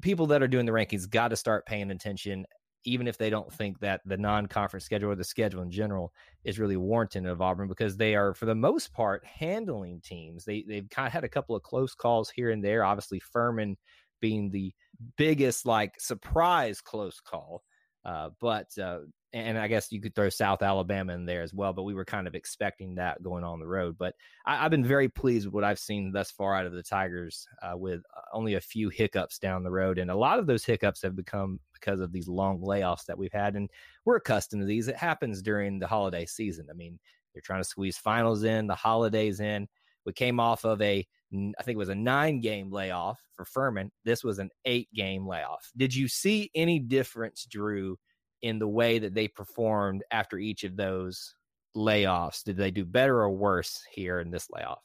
people 0.00 0.26
that 0.28 0.42
are 0.42 0.48
doing 0.48 0.66
the 0.66 0.72
rankings 0.72 1.08
got 1.08 1.28
to 1.28 1.36
start 1.36 1.66
paying 1.66 1.90
attention 1.90 2.46
even 2.84 3.06
if 3.06 3.18
they 3.18 3.30
don't 3.30 3.52
think 3.52 3.78
that 3.80 4.00
the 4.06 4.16
non-conference 4.16 4.84
schedule 4.84 5.10
or 5.10 5.14
the 5.14 5.24
schedule 5.24 5.62
in 5.62 5.70
general 5.70 6.12
is 6.44 6.58
really 6.58 6.76
warranted 6.76 7.26
of 7.26 7.42
Auburn 7.42 7.68
because 7.68 7.96
they 7.96 8.14
are 8.14 8.34
for 8.34 8.46
the 8.46 8.54
most 8.54 8.92
part 8.92 9.24
handling 9.24 10.00
teams. 10.00 10.44
They 10.44 10.64
they've 10.66 10.88
kind 10.88 11.06
of 11.06 11.12
had 11.12 11.24
a 11.24 11.28
couple 11.28 11.54
of 11.54 11.62
close 11.62 11.94
calls 11.94 12.30
here 12.30 12.50
and 12.50 12.64
there. 12.64 12.84
Obviously, 12.84 13.20
Furman 13.20 13.76
being 14.20 14.50
the 14.50 14.72
biggest 15.16 15.66
like 15.66 15.94
surprise 15.98 16.80
close 16.80 17.20
call, 17.20 17.62
uh, 18.04 18.30
but 18.40 18.66
uh, 18.78 19.00
and 19.32 19.58
I 19.58 19.68
guess 19.68 19.92
you 19.92 20.00
could 20.00 20.14
throw 20.14 20.28
South 20.28 20.62
Alabama 20.62 21.12
in 21.14 21.24
there 21.24 21.42
as 21.42 21.54
well. 21.54 21.72
But 21.72 21.84
we 21.84 21.94
were 21.94 22.04
kind 22.04 22.26
of 22.26 22.34
expecting 22.34 22.96
that 22.96 23.22
going 23.22 23.44
on 23.44 23.60
the 23.60 23.66
road. 23.66 23.96
But 23.98 24.14
I, 24.44 24.56
have 24.56 24.70
been 24.70 24.84
very 24.84 25.08
pleased 25.08 25.46
with 25.46 25.54
what 25.54 25.64
I've 25.64 25.78
seen 25.78 26.12
thus 26.12 26.30
far 26.30 26.54
out 26.54 26.66
of 26.66 26.72
the 26.72 26.82
Tigers, 26.82 27.46
uh, 27.62 27.76
with 27.76 28.00
uh, 28.16 28.20
only 28.32 28.54
a 28.54 28.60
few 28.60 28.88
hiccups 28.88 29.38
down 29.38 29.62
the 29.62 29.70
road, 29.70 29.98
and 29.98 30.10
a 30.10 30.16
lot 30.16 30.38
of 30.38 30.46
those 30.46 30.64
hiccups 30.64 31.02
have 31.02 31.14
become 31.14 31.60
because 31.74 32.00
of 32.00 32.12
these 32.12 32.28
long 32.28 32.60
layoffs 32.60 33.06
that 33.06 33.18
we've 33.18 33.32
had, 33.32 33.56
and 33.56 33.70
we're 34.04 34.16
accustomed 34.16 34.62
to 34.62 34.66
these. 34.66 34.88
It 34.88 34.96
happens 34.96 35.42
during 35.42 35.78
the 35.78 35.86
holiday 35.86 36.26
season. 36.26 36.66
I 36.70 36.74
mean, 36.74 36.98
they're 37.32 37.42
trying 37.42 37.62
to 37.62 37.68
squeeze 37.68 37.96
finals 37.96 38.44
in, 38.44 38.66
the 38.66 38.74
holidays 38.74 39.40
in. 39.40 39.68
We 40.04 40.12
came 40.12 40.40
off 40.40 40.64
of 40.64 40.80
a 40.82 41.06
I 41.32 41.62
think 41.62 41.76
it 41.76 41.78
was 41.78 41.90
a 41.90 41.94
nine 41.94 42.40
game 42.40 42.72
layoff 42.72 43.20
for 43.36 43.44
Furman. 43.44 43.92
This 44.04 44.24
was 44.24 44.40
an 44.40 44.50
eight 44.64 44.88
game 44.92 45.26
layoff. 45.26 45.70
Did 45.76 45.94
you 45.94 46.08
see 46.08 46.50
any 46.54 46.80
difference, 46.80 47.46
Drew, 47.48 47.98
in 48.42 48.58
the 48.58 48.68
way 48.68 48.98
that 48.98 49.14
they 49.14 49.28
performed 49.28 50.02
after 50.10 50.38
each 50.38 50.64
of 50.64 50.76
those 50.76 51.34
layoffs? 51.76 52.42
Did 52.42 52.56
they 52.56 52.70
do 52.70 52.84
better 52.84 53.20
or 53.20 53.30
worse 53.30 53.82
here 53.92 54.20
in 54.20 54.30
this 54.30 54.48
layoff? 54.50 54.82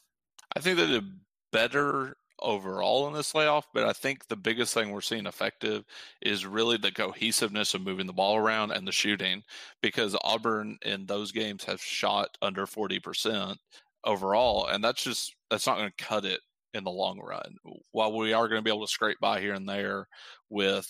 I 0.55 0.59
think 0.59 0.77
they 0.77 0.87
did 0.87 1.05
better 1.51 2.17
overall 2.39 3.07
in 3.07 3.13
this 3.13 3.33
layoff, 3.33 3.67
but 3.73 3.85
I 3.85 3.93
think 3.93 4.27
the 4.27 4.35
biggest 4.35 4.73
thing 4.73 4.91
we're 4.91 5.01
seeing 5.01 5.25
effective 5.25 5.85
is 6.21 6.45
really 6.45 6.77
the 6.77 6.91
cohesiveness 6.91 7.73
of 7.73 7.81
moving 7.81 8.07
the 8.07 8.13
ball 8.13 8.35
around 8.35 8.71
and 8.71 8.87
the 8.87 8.91
shooting 8.91 9.43
because 9.81 10.15
Auburn 10.23 10.77
in 10.83 11.05
those 11.05 11.31
games 11.31 11.63
have 11.63 11.81
shot 11.81 12.37
under 12.41 12.65
40% 12.65 13.55
overall 14.03 14.67
and 14.67 14.83
that's 14.83 15.03
just 15.03 15.35
that's 15.49 15.65
not 15.65 15.77
going 15.77 15.89
to 15.89 16.03
cut 16.03 16.25
it 16.25 16.41
in 16.73 16.83
the 16.83 16.91
long 16.91 17.19
run. 17.19 17.55
While 17.91 18.15
we 18.15 18.33
are 18.33 18.47
going 18.47 18.59
to 18.59 18.63
be 18.63 18.69
able 18.69 18.85
to 18.85 18.91
scrape 18.91 19.19
by 19.19 19.39
here 19.39 19.53
and 19.53 19.67
there 19.67 20.07
with 20.49 20.87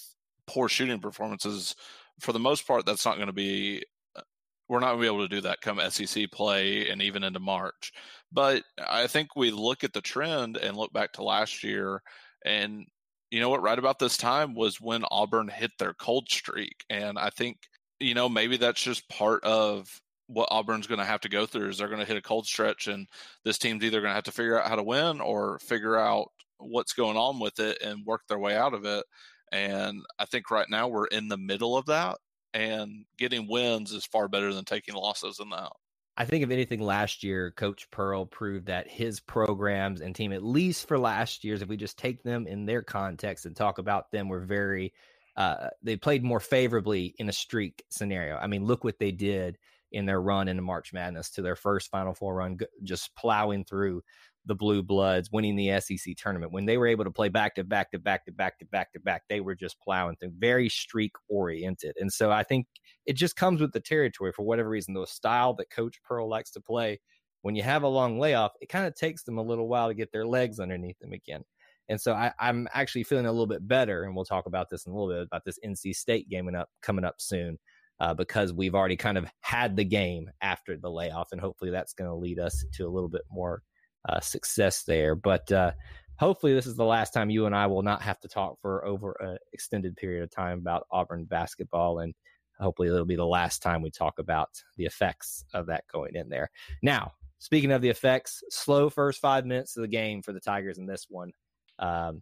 poor 0.48 0.68
shooting 0.68 1.00
performances, 1.00 1.76
for 2.20 2.34
the 2.34 2.40
most 2.40 2.68
part, 2.68 2.86
that's 2.86 3.06
not 3.06 3.16
going 3.16 3.28
to 3.28 3.34
be. 3.34 3.84
Uh, 4.16 4.22
we're 4.68 4.80
not 4.80 4.94
going 4.94 5.00
to 5.00 5.02
be 5.02 5.16
able 5.16 5.28
to 5.28 5.36
do 5.36 5.42
that 5.42 5.62
come 5.62 5.80
SEC 5.90 6.32
play 6.32 6.90
and 6.90 7.02
even 7.02 7.24
into 7.24 7.40
March. 7.40 7.92
But 8.32 8.64
I 8.80 9.08
think 9.08 9.36
we 9.36 9.52
look 9.52 9.84
at 9.84 9.94
the 9.94 10.02
trend 10.02 10.58
and 10.58 10.78
look 10.78 10.94
back 10.94 11.14
to 11.14 11.24
last 11.24 11.64
year, 11.64 12.02
and 12.46 12.86
you 13.32 13.40
know 13.40 13.50
what? 13.50 13.62
Right 13.62 13.80
about 13.80 14.00
this 14.00 14.18
time 14.18 14.56
was 14.56 14.82
when 14.82 15.04
Auburn 15.12 15.48
hit 15.48 15.72
their 15.80 15.94
cold 15.94 16.30
streak, 16.30 16.84
and 16.90 17.18
I 17.18 17.30
think 17.30 17.58
you 18.00 18.14
know 18.14 18.30
maybe 18.30 18.58
that's 18.58 18.82
just 18.82 19.08
part 19.10 19.44
of 19.44 19.88
what 20.28 20.50
Auburn's 20.52 20.88
going 20.88 21.00
to 21.00 21.06
have 21.06 21.22
to 21.22 21.30
go 21.30 21.46
through 21.46 21.70
is 21.70 21.78
they're 21.78 21.88
going 21.88 22.00
to 22.00 22.06
hit 22.06 22.18
a 22.18 22.22
cold 22.22 22.48
stretch, 22.48 22.88
and 22.88 23.08
this 23.44 23.58
team's 23.58 23.84
either 23.84 24.02
going 24.02 24.12
to 24.12 24.16
have 24.16 24.24
to 24.24 24.32
figure 24.32 24.60
out 24.60 24.68
how 24.68 24.76
to 24.76 24.84
win 24.84 25.22
or 25.22 25.60
figure 25.60 25.98
out 25.98 26.32
what's 26.58 26.94
going 26.94 27.18
on 27.18 27.40
with 27.40 27.60
it 27.60 27.82
and 27.82 28.06
work 28.06 28.22
their 28.28 28.40
way 28.40 28.56
out 28.56 28.74
of 28.74 28.86
it. 28.86 29.04
And 29.56 30.04
I 30.20 30.26
think 30.26 30.52
right 30.52 30.70
now 30.70 30.90
we're 30.90 31.06
in 31.06 31.30
the 31.30 31.38
middle 31.38 31.78
of 31.78 31.86
that, 31.86 32.18
and 32.54 33.06
getting 33.18 33.48
wins 33.48 33.94
is 33.94 34.06
far 34.06 34.28
better 34.28 34.54
than 34.54 34.66
taking 34.66 34.96
losses 34.96 35.40
in 35.40 35.50
that. 35.52 35.72
I 36.18 36.26
think 36.26 36.44
if 36.44 36.50
anything, 36.52 36.82
last 36.82 37.24
year, 37.24 37.52
Coach 37.52 37.90
Pearl 37.90 38.26
proved 38.26 38.66
that 38.66 38.90
his 38.90 39.22
programs 39.22 40.02
and 40.02 40.14
team, 40.14 40.34
at 40.34 40.44
least 40.44 40.90
for 40.90 41.00
last 41.00 41.46
year's, 41.46 41.62
if 41.62 41.70
we 41.70 41.78
just 41.78 41.98
take 41.98 42.22
them 42.22 42.48
in 42.48 42.66
their 42.66 42.82
context 42.82 43.46
and 43.46 43.56
talk 43.56 43.78
about 43.78 44.12
them, 44.12 44.28
were 44.28 44.42
very, 44.42 44.94
uh, 45.38 45.70
they 45.82 45.96
played 45.96 46.24
more 46.24 46.42
favorably 46.42 47.16
in 47.18 47.30
a 47.30 47.34
streak 47.34 47.82
scenario. 47.90 48.36
I 48.36 48.48
mean, 48.48 48.66
look 48.66 48.84
what 48.84 49.00
they 49.00 49.12
did 49.12 49.58
in 49.94 50.06
their 50.06 50.22
run 50.22 50.50
into 50.50 50.62
March 50.62 50.92
Madness 50.92 51.30
to 51.32 51.42
their 51.42 51.56
first 51.56 51.92
Final 51.92 52.14
Four 52.14 52.36
run, 52.36 52.58
just 52.84 53.16
plowing 53.16 53.64
through 53.64 54.02
the 54.46 54.56
Blue 54.56 54.84
Bloods, 54.84 55.30
winning 55.32 55.56
the 55.56 55.80
SEC 55.80 56.16
tournament. 56.18 56.52
When 56.52 56.66
they 56.66 56.78
were 56.78 56.88
able 56.88 57.04
to 57.04 57.12
play 57.12 57.30
back 57.30 57.56
to 57.56 57.64
back 57.64 57.92
to 57.92 58.00
back 58.00 58.26
to 58.26 58.32
back 58.32 58.60
to 58.60 58.66
back 58.66 58.94
to 58.94 59.00
back, 59.00 59.24
they 59.30 59.42
were 59.42 59.56
just 59.56 59.80
plowing 59.80 60.16
through, 60.18 60.34
very 60.38 60.70
streak 60.70 61.14
oriented. 61.30 61.96
And 62.00 62.12
so 62.12 62.32
I 62.32 62.44
think 62.44 62.68
it 63.06 63.14
just 63.14 63.36
comes 63.36 63.62
with 63.62 63.72
the 63.72 63.80
territory 63.80 64.32
for 64.32 64.44
whatever 64.44 64.70
reason. 64.70 64.94
The 64.94 65.06
style 65.06 65.54
that 65.56 65.70
Coach 65.70 66.00
Pearl 66.04 66.30
likes 66.30 66.52
to 66.52 66.62
play, 66.62 67.00
when 67.42 67.56
you 67.56 67.64
have 67.64 67.84
a 67.84 67.88
long 67.88 68.20
layoff, 68.20 68.54
it 68.62 68.70
kind 68.70 68.88
of 68.88 68.96
takes 68.96 69.24
them 69.24 69.38
a 69.38 69.44
little 69.44 69.68
while 69.68 69.88
to 69.88 69.94
get 69.94 70.12
their 70.12 70.26
legs 70.26 70.60
underneath 70.60 70.98
them 71.00 71.14
again. 71.14 71.44
And 71.90 72.02
so 72.02 72.14
I, 72.14 72.34
am 72.40 72.68
actually 72.74 73.04
feeling 73.04 73.28
a 73.28 73.32
little 73.32 73.46
bit 73.46 73.68
better, 73.68 74.04
and 74.04 74.16
we'll 74.16 74.26
talk 74.26 74.48
about 74.48 74.70
this 74.70 74.86
in 74.86 74.92
a 74.92 74.96
little 74.96 75.14
bit 75.14 75.28
about 75.28 75.46
this 75.46 75.60
NC 75.64 75.96
State 75.96 76.30
game 76.30 76.54
up 76.56 76.70
coming 76.82 77.06
up 77.06 77.16
soon, 77.20 77.60
uh, 78.00 78.14
because 78.14 78.52
we've 78.52 78.74
already 78.74 78.96
kind 78.96 79.18
of 79.18 79.30
had 79.42 79.76
the 79.76 79.84
game 79.84 80.30
after 80.42 80.78
the 80.78 80.90
layoff, 80.90 81.32
and 81.32 81.40
hopefully 81.40 81.70
that's 81.70 81.94
going 81.94 82.10
to 82.10 82.16
lead 82.16 82.40
us 82.40 82.66
to 82.74 82.88
a 82.88 82.90
little 82.90 83.10
bit 83.10 83.22
more 83.30 83.62
uh, 84.08 84.20
success 84.20 84.84
there. 84.84 85.16
But 85.16 85.52
uh, 85.52 85.72
hopefully, 86.18 86.54
this 86.54 86.66
is 86.66 86.76
the 86.76 86.86
last 86.86 87.14
time 87.14 87.30
you 87.30 87.46
and 87.46 87.56
I 87.56 87.68
will 87.68 87.82
not 87.82 88.02
have 88.02 88.20
to 88.22 88.28
talk 88.28 88.60
for 88.62 88.86
over 88.86 89.16
an 89.20 89.38
extended 89.54 89.96
period 89.96 90.24
of 90.24 90.32
time 90.32 90.60
about 90.60 90.88
Auburn 90.92 91.26
basketball. 91.26 92.00
And 92.00 92.14
hopefully, 92.60 92.88
it'll 92.88 93.06
be 93.06 93.16
the 93.16 93.26
last 93.26 93.62
time 93.62 93.82
we 93.82 93.92
talk 93.92 94.20
about 94.20 94.50
the 94.78 94.86
effects 94.86 95.46
of 95.54 95.68
that 95.68 95.86
going 95.92 96.16
in 96.16 96.30
there. 96.30 96.50
Now, 96.82 97.14
speaking 97.40 97.72
of 97.72 97.82
the 97.82 97.90
effects, 97.90 98.44
slow 98.50 98.90
first 98.90 99.20
five 99.22 99.46
minutes 99.46 99.76
of 99.78 99.82
the 99.82 99.88
game 99.88 100.22
for 100.22 100.34
the 100.34 100.40
Tigers 100.40 100.78
in 100.78 100.86
this 100.86 101.08
one. 101.10 101.32
Um, 101.80 102.22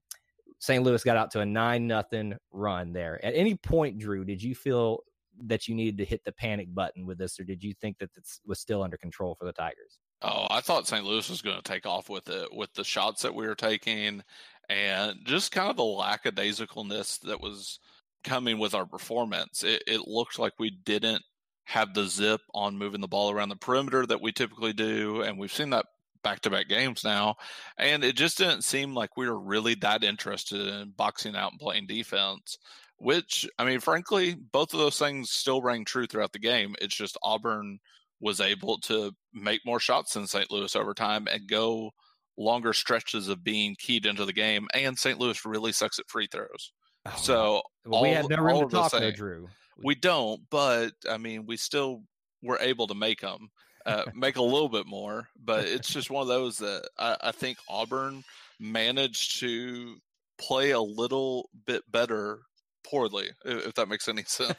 St. 0.59 0.81
Louis 0.81 1.03
got 1.03 1.17
out 1.17 1.29
to 1.31 1.41
a 1.41 1.45
nine 1.45 1.87
nothing 1.87 2.35
run 2.51 2.93
there. 2.93 3.23
At 3.25 3.35
any 3.35 3.55
point, 3.55 3.99
Drew, 3.99 4.23
did 4.23 4.41
you 4.41 4.55
feel 4.55 4.99
that 5.45 5.67
you 5.67 5.75
needed 5.75 5.97
to 5.97 6.05
hit 6.05 6.23
the 6.23 6.31
panic 6.31 6.73
button 6.73 7.05
with 7.05 7.17
this, 7.17 7.37
or 7.39 7.43
did 7.43 7.61
you 7.61 7.73
think 7.73 7.97
that 7.97 8.13
this 8.13 8.39
was 8.45 8.59
still 8.59 8.81
under 8.81 8.95
control 8.95 9.35
for 9.35 9.43
the 9.43 9.51
Tigers? 9.51 9.99
Oh, 10.23 10.47
I 10.49 10.61
thought 10.61 10.87
St. 10.87 11.05
Louis 11.05 11.29
was 11.29 11.41
going 11.41 11.57
to 11.57 11.61
take 11.61 11.85
off 11.85 12.09
with 12.09 12.29
it, 12.29 12.47
with 12.53 12.73
the 12.73 12.83
shots 12.83 13.23
that 13.23 13.35
we 13.35 13.45
were 13.45 13.55
taking, 13.55 14.23
and 14.69 15.19
just 15.25 15.51
kind 15.51 15.69
of 15.69 15.75
the 15.75 15.83
lackadaisicalness 15.83 17.19
that 17.21 17.41
was 17.41 17.79
coming 18.23 18.57
with 18.57 18.73
our 18.73 18.85
performance. 18.85 19.63
It, 19.63 19.83
it 19.85 20.07
looked 20.07 20.39
like 20.39 20.53
we 20.57 20.69
didn't 20.69 21.21
have 21.65 21.93
the 21.93 22.05
zip 22.05 22.41
on 22.53 22.77
moving 22.77 23.01
the 23.01 23.07
ball 23.07 23.31
around 23.31 23.49
the 23.49 23.55
perimeter 23.57 24.05
that 24.05 24.21
we 24.21 24.31
typically 24.31 24.73
do, 24.73 25.21
and 25.21 25.37
we've 25.37 25.51
seen 25.51 25.71
that 25.71 25.85
back 26.23 26.39
to 26.41 26.49
back 26.49 26.69
games 26.69 27.03
now. 27.03 27.35
And 27.77 28.03
it 28.03 28.15
just 28.15 28.37
didn't 28.37 28.63
seem 28.63 28.95
like 28.95 29.17
we 29.17 29.27
were 29.27 29.39
really 29.39 29.75
that 29.75 30.05
interested 30.05 30.65
in 30.67 30.93
boxing 30.95 31.35
out 31.35 31.51
and 31.51 31.59
playing 31.59 31.87
defense, 31.87 32.57
which, 32.97 33.45
I 33.59 33.65
mean, 33.65 33.81
frankly, 33.81 34.35
both 34.35 34.73
of 34.73 34.79
those 34.79 34.97
things 34.97 35.31
still 35.31 35.61
rang 35.61 35.83
true 35.83 36.07
throughout 36.07 36.31
the 36.31 36.39
game. 36.39 36.75
It's 36.79 36.95
just 36.95 37.17
Auburn 37.21 37.79
was 38.23 38.39
able 38.39 38.77
to 38.77 39.11
make 39.33 39.59
more 39.65 39.81
shots 39.81 40.13
than 40.13 40.25
St. 40.25 40.49
Louis 40.49 40.73
over 40.77 40.93
time 40.93 41.27
and 41.29 41.45
go 41.45 41.91
longer 42.37 42.71
stretches 42.71 43.27
of 43.27 43.43
being 43.43 43.75
keyed 43.77 44.05
into 44.05 44.23
the 44.23 44.33
game. 44.33 44.67
And 44.73 44.97
St. 44.97 45.19
Louis 45.19 45.45
really 45.45 45.73
sucks 45.73 45.99
at 45.99 46.09
free 46.09 46.27
throws. 46.31 46.71
Oh, 47.05 47.13
so 47.17 47.61
well, 47.85 48.01
we 48.01 48.11
have 48.11 48.29
no 48.29 48.37
room 48.37 48.69
to 48.69 48.75
talk, 48.75 48.93
Drew. 49.13 49.49
We 49.83 49.95
don't, 49.95 50.41
but 50.49 50.93
I 51.09 51.17
mean, 51.17 51.45
we 51.45 51.57
still 51.57 52.03
were 52.41 52.59
able 52.61 52.87
to 52.87 52.95
make 52.95 53.19
them, 53.19 53.49
uh, 53.85 54.03
make 54.13 54.37
a 54.37 54.41
little 54.41 54.69
bit 54.69 54.87
more. 54.87 55.27
But 55.37 55.65
it's 55.65 55.89
just 55.89 56.09
one 56.09 56.21
of 56.21 56.29
those 56.29 56.57
that 56.59 56.87
I, 56.97 57.17
I 57.19 57.31
think 57.33 57.57
Auburn 57.67 58.23
managed 58.57 59.41
to 59.41 59.97
play 60.39 60.71
a 60.71 60.79
little 60.79 61.49
bit 61.65 61.83
better 61.91 62.39
poorly, 62.83 63.29
if 63.45 63.73
that 63.75 63.89
makes 63.89 64.07
any 64.07 64.23
sense. 64.27 64.55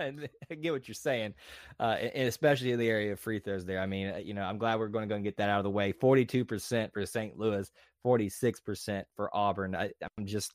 I 0.00 0.54
get 0.60 0.72
what 0.72 0.88
you're 0.88 0.94
saying, 0.94 1.34
uh, 1.78 1.96
and 2.14 2.28
especially 2.28 2.72
in 2.72 2.78
the 2.78 2.88
area 2.88 3.12
of 3.12 3.20
free 3.20 3.38
throws. 3.38 3.64
There, 3.64 3.80
I 3.80 3.86
mean, 3.86 4.08
uh, 4.08 4.16
you 4.18 4.34
know, 4.34 4.42
I'm 4.42 4.58
glad 4.58 4.78
we're 4.78 4.88
going 4.88 5.08
to 5.08 5.12
go 5.12 5.16
and 5.16 5.24
get 5.24 5.36
that 5.38 5.48
out 5.48 5.58
of 5.58 5.64
the 5.64 5.70
way. 5.70 5.92
42 5.92 6.44
percent 6.44 6.92
for 6.92 7.04
St. 7.06 7.38
Louis, 7.38 7.70
46 8.02 8.60
percent 8.60 9.06
for 9.16 9.34
Auburn. 9.34 9.74
I, 9.74 9.90
am 10.18 10.26
just, 10.26 10.54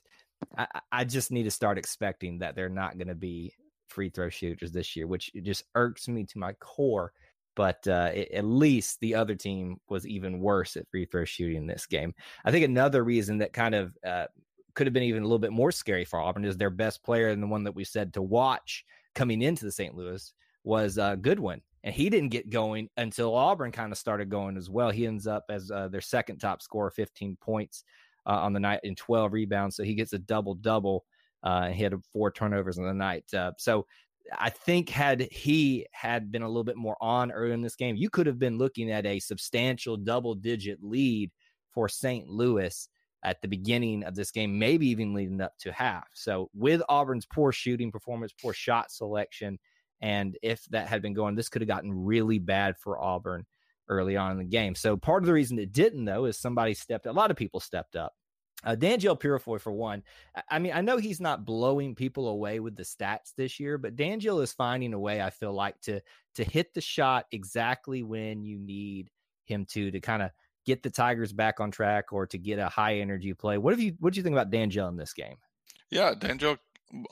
I, 0.57 0.67
I 0.91 1.03
just 1.03 1.31
need 1.31 1.43
to 1.43 1.51
start 1.51 1.77
expecting 1.77 2.39
that 2.39 2.55
they're 2.55 2.69
not 2.69 2.97
going 2.97 3.07
to 3.07 3.15
be 3.15 3.53
free 3.87 4.09
throw 4.09 4.29
shooters 4.29 4.71
this 4.71 4.95
year, 4.95 5.07
which 5.07 5.31
just 5.41 5.63
irks 5.75 6.07
me 6.07 6.25
to 6.25 6.37
my 6.39 6.53
core. 6.53 7.11
But 7.55 7.87
uh, 7.87 8.11
it, 8.13 8.31
at 8.33 8.43
least 8.43 8.99
the 8.99 9.15
other 9.15 9.35
team 9.35 9.77
was 9.87 10.05
even 10.05 10.41
worse 10.41 10.75
at 10.75 10.89
free 10.89 11.05
throw 11.05 11.23
shooting 11.23 11.65
this 11.65 11.85
game. 11.85 12.13
I 12.43 12.51
think 12.51 12.65
another 12.65 13.03
reason 13.03 13.37
that 13.37 13.53
kind 13.53 13.73
of 13.73 13.93
uh, 14.05 14.25
could 14.75 14.87
have 14.87 14.93
been 14.93 15.03
even 15.03 15.23
a 15.23 15.25
little 15.25 15.39
bit 15.39 15.53
more 15.53 15.71
scary 15.71 16.05
for 16.05 16.19
Auburn 16.19 16.45
is 16.45 16.57
their 16.57 16.69
best 16.69 17.03
player 17.03 17.29
and 17.29 17.41
the 17.41 17.47
one 17.47 17.63
that 17.63 17.75
we 17.75 17.83
said 17.83 18.13
to 18.13 18.21
watch 18.21 18.85
coming 19.15 19.41
into 19.41 19.65
the 19.65 19.71
St. 19.71 19.95
Louis 19.95 20.33
was 20.63 20.97
uh, 20.97 21.15
Goodwin. 21.15 21.61
And 21.83 21.93
he 21.93 22.09
didn't 22.09 22.29
get 22.29 22.49
going 22.49 22.89
until 22.97 23.35
Auburn 23.35 23.71
kind 23.71 23.91
of 23.91 23.97
started 23.97 24.29
going 24.29 24.57
as 24.57 24.69
well. 24.69 24.89
He 24.89 25.05
ends 25.05 25.27
up 25.27 25.45
as 25.49 25.69
uh, 25.69 25.87
their 25.87 26.01
second 26.01 26.39
top 26.39 26.61
scorer, 26.61 26.89
15 26.89 27.37
points 27.39 27.83
uh, 28.25 28.39
on 28.39 28.53
the 28.53 28.59
night 28.59 28.79
and 28.83 28.97
12 28.97 29.33
rebounds. 29.33 29.75
So 29.75 29.83
he 29.83 29.93
gets 29.93 30.13
a 30.13 30.19
double 30.19 30.55
double. 30.55 31.05
Uh, 31.43 31.69
he 31.69 31.83
had 31.83 31.93
four 32.11 32.31
turnovers 32.31 32.79
on 32.79 32.85
the 32.85 32.93
night. 32.93 33.31
Uh, 33.33 33.51
so 33.57 33.85
I 34.35 34.49
think 34.49 34.89
had 34.89 35.21
he 35.31 35.85
had 35.91 36.31
been 36.31 36.41
a 36.41 36.47
little 36.47 36.63
bit 36.63 36.77
more 36.77 36.97
on 36.99 37.31
early 37.31 37.53
in 37.53 37.61
this 37.61 37.75
game, 37.75 37.95
you 37.95 38.09
could 38.09 38.25
have 38.25 38.39
been 38.39 38.57
looking 38.57 38.91
at 38.91 39.05
a 39.05 39.19
substantial 39.19 39.95
double 39.95 40.33
digit 40.33 40.79
lead 40.81 41.31
for 41.71 41.87
St. 41.87 42.27
Louis 42.27 42.89
at 43.25 43.41
the 43.41 43.47
beginning 43.47 44.03
of 44.03 44.15
this 44.15 44.31
game, 44.31 44.57
maybe 44.57 44.87
even 44.87 45.13
leading 45.13 45.41
up 45.41 45.57
to 45.57 45.73
half. 45.73 46.07
So, 46.13 46.49
with 46.53 46.81
Auburn's 46.87 47.25
poor 47.25 47.51
shooting 47.51 47.91
performance, 47.91 48.33
poor 48.39 48.53
shot 48.53 48.91
selection, 48.91 49.57
and 49.99 50.37
if 50.43 50.63
that 50.65 50.87
had 50.87 51.01
been 51.01 51.13
going, 51.13 51.35
this 51.35 51.49
could 51.49 51.61
have 51.61 51.67
gotten 51.67 51.91
really 51.91 52.37
bad 52.37 52.77
for 52.77 53.01
Auburn 53.01 53.45
early 53.89 54.15
on 54.15 54.31
in 54.31 54.37
the 54.37 54.45
game. 54.45 54.75
So, 54.75 54.95
part 54.95 55.23
of 55.23 55.27
the 55.27 55.33
reason 55.33 55.57
it 55.57 55.73
didn't, 55.73 56.05
though, 56.05 56.25
is 56.25 56.37
somebody 56.37 56.75
stepped. 56.75 57.07
Up. 57.07 57.15
A 57.15 57.17
lot 57.17 57.31
of 57.31 57.37
people 57.37 57.59
stepped 57.59 57.95
up. 57.95 58.13
Uh, 58.63 58.75
Danjel 58.75 59.19
Purifoy, 59.19 59.59
for 59.59 59.71
one, 59.71 60.01
I 60.49 60.59
mean, 60.59 60.71
I 60.73 60.81
know 60.81 60.97
he's 60.97 61.19
not 61.19 61.45
blowing 61.45 61.93
people 61.93 62.29
away 62.29 62.59
with 62.59 62.75
the 62.75 62.83
stats 62.83 63.33
this 63.35 63.59
year, 63.59 63.77
but 63.77 63.95
Danjel 63.95 64.41
is 64.41 64.53
finding 64.53 64.93
a 64.93 64.99
way. 64.99 65.21
I 65.21 65.31
feel 65.31 65.53
like 65.53 65.79
to 65.81 65.99
to 66.35 66.43
hit 66.43 66.73
the 66.73 66.81
shot 66.81 67.25
exactly 67.31 68.03
when 68.03 68.43
you 68.43 68.57
need 68.59 69.09
him 69.45 69.65
to 69.71 69.91
to 69.91 69.99
kind 69.99 70.21
of 70.21 70.31
get 70.65 70.83
the 70.83 70.89
Tigers 70.89 71.33
back 71.33 71.59
on 71.59 71.71
track 71.71 72.11
or 72.11 72.25
to 72.27 72.37
get 72.37 72.59
a 72.59 72.69
high 72.69 72.97
energy 72.97 73.33
play. 73.33 73.57
What 73.57 73.73
have 73.73 73.79
you 73.79 73.95
what 73.99 74.13
do 74.13 74.17
you 74.17 74.23
think 74.23 74.33
about 74.33 74.51
Danjel 74.51 74.89
in 74.89 74.97
this 74.97 75.13
game? 75.13 75.37
Yeah, 75.89 76.13
Danjel 76.13 76.57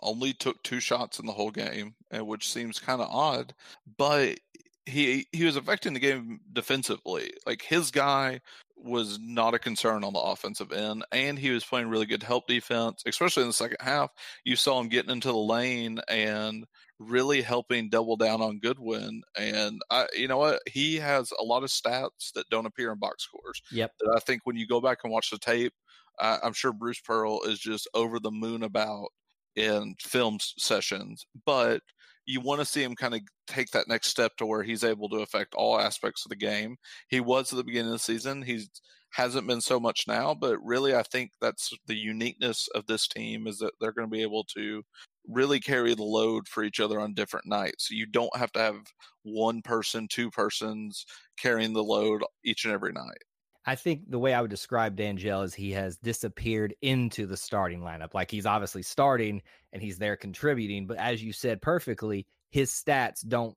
only 0.01 0.33
took 0.33 0.61
two 0.63 0.79
shots 0.79 1.19
in 1.19 1.25
the 1.25 1.31
whole 1.31 1.51
game, 1.51 1.95
eh, 2.11 2.19
which 2.19 2.51
seems 2.51 2.79
kind 2.79 3.01
of 3.01 3.09
odd, 3.09 3.53
but 3.97 4.39
he 4.85 5.27
he 5.31 5.45
was 5.45 5.55
affecting 5.55 5.93
the 5.93 5.99
game 5.99 6.41
defensively. 6.51 7.33
Like 7.45 7.61
his 7.61 7.91
guy 7.91 8.41
was 8.83 9.17
not 9.21 9.53
a 9.53 9.59
concern 9.59 10.03
on 10.03 10.13
the 10.13 10.19
offensive 10.19 10.71
end, 10.71 11.05
and 11.11 11.39
he 11.39 11.51
was 11.51 11.63
playing 11.63 11.87
really 11.87 12.05
good 12.05 12.23
help 12.23 12.47
defense, 12.47 13.01
especially 13.07 13.43
in 13.43 13.49
the 13.49 13.53
second 13.53 13.77
half. 13.79 14.11
You 14.43 14.55
saw 14.55 14.79
him 14.79 14.89
getting 14.89 15.11
into 15.11 15.29
the 15.29 15.37
lane 15.37 15.99
and 16.09 16.65
really 16.99 17.41
helping 17.41 17.89
double 17.89 18.17
down 18.17 18.41
on 18.41 18.59
Goodwin. 18.59 19.21
And 19.37 19.81
I, 19.89 20.07
you 20.15 20.27
know 20.27 20.37
what, 20.37 20.61
he 20.67 20.97
has 20.97 21.31
a 21.39 21.43
lot 21.43 21.63
of 21.63 21.69
stats 21.69 22.31
that 22.35 22.49
don't 22.49 22.65
appear 22.65 22.91
in 22.91 22.99
box 22.99 23.23
scores. 23.23 23.61
Yep. 23.71 23.91
That 23.99 24.13
I 24.15 24.19
think 24.19 24.41
when 24.43 24.55
you 24.55 24.67
go 24.67 24.81
back 24.81 24.99
and 25.03 25.11
watch 25.11 25.29
the 25.29 25.39
tape, 25.39 25.73
I, 26.19 26.39
I'm 26.43 26.53
sure 26.53 26.73
Bruce 26.73 27.01
Pearl 27.01 27.41
is 27.43 27.59
just 27.59 27.87
over 27.93 28.19
the 28.19 28.31
moon 28.31 28.63
about 28.63 29.07
in 29.55 29.95
film 29.99 30.37
sessions, 30.41 31.25
but 31.45 31.81
you 32.25 32.41
want 32.41 32.61
to 32.61 32.65
see 32.65 32.83
him 32.83 32.95
kind 32.95 33.13
of 33.13 33.21
take 33.47 33.71
that 33.71 33.87
next 33.87 34.07
step 34.07 34.35
to 34.37 34.45
where 34.45 34.63
he's 34.63 34.83
able 34.83 35.09
to 35.09 35.17
affect 35.17 35.53
all 35.55 35.79
aspects 35.79 36.25
of 36.25 36.29
the 36.29 36.35
game. 36.35 36.77
He 37.09 37.19
was 37.19 37.51
at 37.51 37.57
the 37.57 37.63
beginning 37.63 37.91
of 37.91 37.93
the 37.93 37.99
season. 37.99 38.41
He 38.41 38.65
hasn't 39.11 39.47
been 39.47 39.61
so 39.61 39.79
much 39.79 40.05
now, 40.07 40.33
but 40.33 40.57
really 40.63 40.95
I 40.95 41.03
think 41.03 41.31
that's 41.39 41.71
the 41.85 41.95
uniqueness 41.95 42.67
of 42.73 42.87
this 42.87 43.07
team 43.07 43.47
is 43.47 43.59
that 43.59 43.73
they're 43.79 43.91
going 43.91 44.07
to 44.07 44.11
be 44.11 44.23
able 44.23 44.43
to 44.55 44.83
really 45.27 45.59
carry 45.59 45.93
the 45.93 46.03
load 46.03 46.47
for 46.47 46.63
each 46.63 46.79
other 46.79 46.99
on 46.99 47.13
different 47.13 47.45
nights. 47.45 47.89
You 47.91 48.05
don't 48.05 48.35
have 48.35 48.51
to 48.53 48.59
have 48.59 48.75
one 49.23 49.61
person, 49.61 50.07
two 50.09 50.31
persons 50.31 51.05
carrying 51.37 51.73
the 51.73 51.83
load 51.83 52.23
each 52.43 52.65
and 52.65 52.73
every 52.73 52.91
night. 52.91 53.21
I 53.65 53.75
think 53.75 54.09
the 54.09 54.19
way 54.19 54.33
I 54.33 54.41
would 54.41 54.49
describe 54.49 54.97
Danjel 54.97 55.43
is 55.45 55.53
he 55.53 55.71
has 55.71 55.97
disappeared 55.97 56.75
into 56.81 57.25
the 57.25 57.37
starting 57.37 57.81
lineup. 57.81 58.13
Like 58.13 58.29
he's 58.29 58.45
obviously 58.45 58.83
starting 58.83 59.41
and 59.71 59.81
he's 59.81 59.97
there 59.97 60.17
contributing, 60.17 60.85
but 60.85 60.97
as 60.97 61.23
you 61.23 61.31
said 61.31 61.61
perfectly, 61.61 62.27
his 62.49 62.71
stats 62.71 63.25
don't 63.27 63.55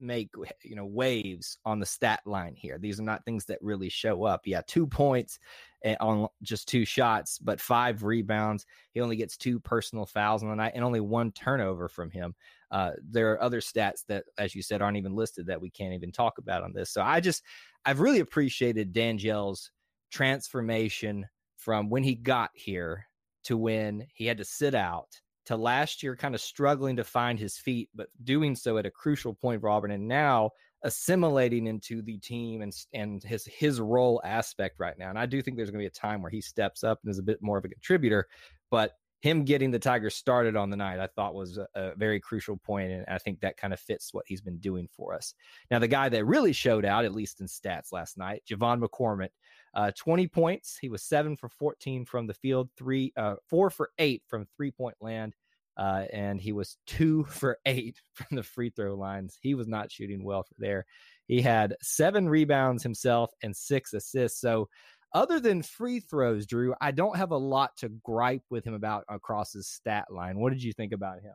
make 0.00 0.30
you 0.62 0.76
know 0.76 0.84
waves 0.84 1.58
on 1.64 1.80
the 1.80 1.86
stat 1.86 2.20
line 2.26 2.54
here. 2.54 2.78
These 2.78 3.00
are 3.00 3.04
not 3.04 3.24
things 3.24 3.46
that 3.46 3.58
really 3.62 3.88
show 3.88 4.24
up. 4.24 4.42
Yeah, 4.44 4.62
two 4.66 4.86
points 4.86 5.38
eh, 5.84 5.96
on 6.00 6.28
just 6.42 6.68
two 6.68 6.84
shots, 6.84 7.38
but 7.38 7.60
five 7.60 8.02
rebounds. 8.02 8.66
He 8.92 9.00
only 9.00 9.16
gets 9.16 9.36
two 9.36 9.58
personal 9.60 10.06
fouls 10.06 10.42
on 10.42 10.50
the 10.50 10.56
night 10.56 10.72
and 10.74 10.84
only 10.84 11.00
one 11.00 11.32
turnover 11.32 11.88
from 11.88 12.10
him. 12.10 12.34
Uh, 12.70 12.92
there 13.08 13.32
are 13.32 13.42
other 13.42 13.60
stats 13.60 14.04
that, 14.08 14.24
as 14.38 14.54
you 14.54 14.62
said, 14.62 14.82
aren't 14.82 14.96
even 14.96 15.14
listed 15.14 15.46
that 15.46 15.60
we 15.60 15.70
can't 15.70 15.94
even 15.94 16.12
talk 16.12 16.38
about 16.38 16.64
on 16.64 16.72
this. 16.72 16.90
So 16.90 17.00
I 17.00 17.20
just 17.20 17.42
I've 17.86 18.00
really 18.00 18.20
appreciated 18.20 18.92
Danjel's 18.92 19.70
transformation 20.10 21.24
from 21.56 21.88
when 21.88 22.02
he 22.02 22.16
got 22.16 22.50
here 22.52 23.06
to 23.44 23.56
when 23.56 24.06
he 24.12 24.26
had 24.26 24.38
to 24.38 24.44
sit 24.44 24.74
out 24.74 25.08
to 25.46 25.56
last 25.56 26.02
year 26.02 26.16
kind 26.16 26.34
of 26.34 26.40
struggling 26.40 26.96
to 26.96 27.04
find 27.04 27.38
his 27.38 27.56
feet, 27.56 27.88
but 27.94 28.08
doing 28.24 28.56
so 28.56 28.76
at 28.78 28.86
a 28.86 28.90
crucial 28.90 29.32
point 29.32 29.60
for 29.60 29.68
Auburn. 29.68 29.92
And 29.92 30.08
now 30.08 30.50
assimilating 30.82 31.68
into 31.68 32.02
the 32.02 32.18
team 32.18 32.62
and 32.62 32.72
and 32.92 33.22
his 33.22 33.46
his 33.46 33.80
role 33.80 34.20
aspect 34.24 34.78
right 34.78 34.98
now. 34.98 35.08
And 35.08 35.18
I 35.18 35.26
do 35.26 35.40
think 35.40 35.56
there's 35.56 35.70
going 35.70 35.78
to 35.78 35.84
be 35.84 35.86
a 35.86 35.90
time 35.90 36.22
where 36.22 36.30
he 36.30 36.40
steps 36.40 36.82
up 36.82 36.98
and 37.02 37.10
is 37.10 37.20
a 37.20 37.22
bit 37.22 37.38
more 37.40 37.56
of 37.56 37.64
a 37.64 37.68
contributor. 37.68 38.26
But 38.70 38.92
him 39.26 39.44
getting 39.44 39.72
the 39.72 39.78
Tigers 39.80 40.14
started 40.14 40.54
on 40.54 40.70
the 40.70 40.76
night, 40.76 41.00
I 41.00 41.08
thought 41.08 41.34
was 41.34 41.58
a, 41.58 41.66
a, 41.74 41.94
very 41.96 42.20
crucial 42.20 42.56
point, 42.56 42.92
and 42.92 43.04
I 43.08 43.18
think 43.18 43.40
that 43.40 43.56
kind 43.56 43.72
of 43.72 43.80
fits 43.80 44.14
what 44.14 44.24
he's 44.28 44.40
been 44.40 44.58
doing 44.58 44.88
for 44.96 45.14
us. 45.14 45.34
Now, 45.68 45.80
the 45.80 45.88
guy 45.88 46.08
that 46.08 46.24
really 46.24 46.52
showed 46.52 46.84
out, 46.84 47.04
at 47.04 47.12
least 47.12 47.40
in 47.40 47.48
stats 47.48 47.92
last 47.92 48.16
night, 48.16 48.44
J'Von 48.48 48.80
McCormick, 48.80 49.30
uh, 49.74 49.90
20 49.96 50.28
points. 50.28 50.78
He 50.80 50.88
was 50.88 51.02
seven 51.02 51.36
for 51.36 51.48
14 51.48 52.04
from 52.04 52.28
the 52.28 52.34
field, 52.34 52.70
three, 52.78 53.12
uh, 53.16 53.34
four 53.50 53.68
for 53.68 53.90
eight 53.98 54.22
from 54.28 54.46
three 54.56 54.70
point 54.70 54.96
land, 55.00 55.34
uh, 55.76 56.04
and 56.12 56.40
he 56.40 56.52
was 56.52 56.78
two 56.86 57.24
for 57.28 57.58
eight 57.66 58.00
from 58.14 58.36
the 58.36 58.44
free 58.44 58.70
throw 58.70 58.94
lines. 58.94 59.36
He 59.40 59.54
was 59.54 59.66
not 59.66 59.90
shooting 59.90 60.22
well 60.22 60.44
for 60.44 60.54
there. 60.58 60.86
He 61.26 61.42
had 61.42 61.74
seven 61.82 62.28
rebounds 62.28 62.84
himself 62.84 63.32
and 63.42 63.56
six 63.56 63.92
assists. 63.92 64.40
So 64.40 64.68
other 65.12 65.40
than 65.40 65.62
free 65.62 66.00
throws, 66.00 66.46
Drew, 66.46 66.74
I 66.80 66.90
don't 66.90 67.16
have 67.16 67.30
a 67.30 67.36
lot 67.36 67.76
to 67.78 67.88
gripe 67.88 68.42
with 68.50 68.64
him 68.64 68.74
about 68.74 69.04
across 69.08 69.52
his 69.52 69.68
stat 69.68 70.06
line. 70.10 70.38
What 70.38 70.52
did 70.52 70.62
you 70.62 70.72
think 70.72 70.92
about 70.92 71.20
him? 71.20 71.34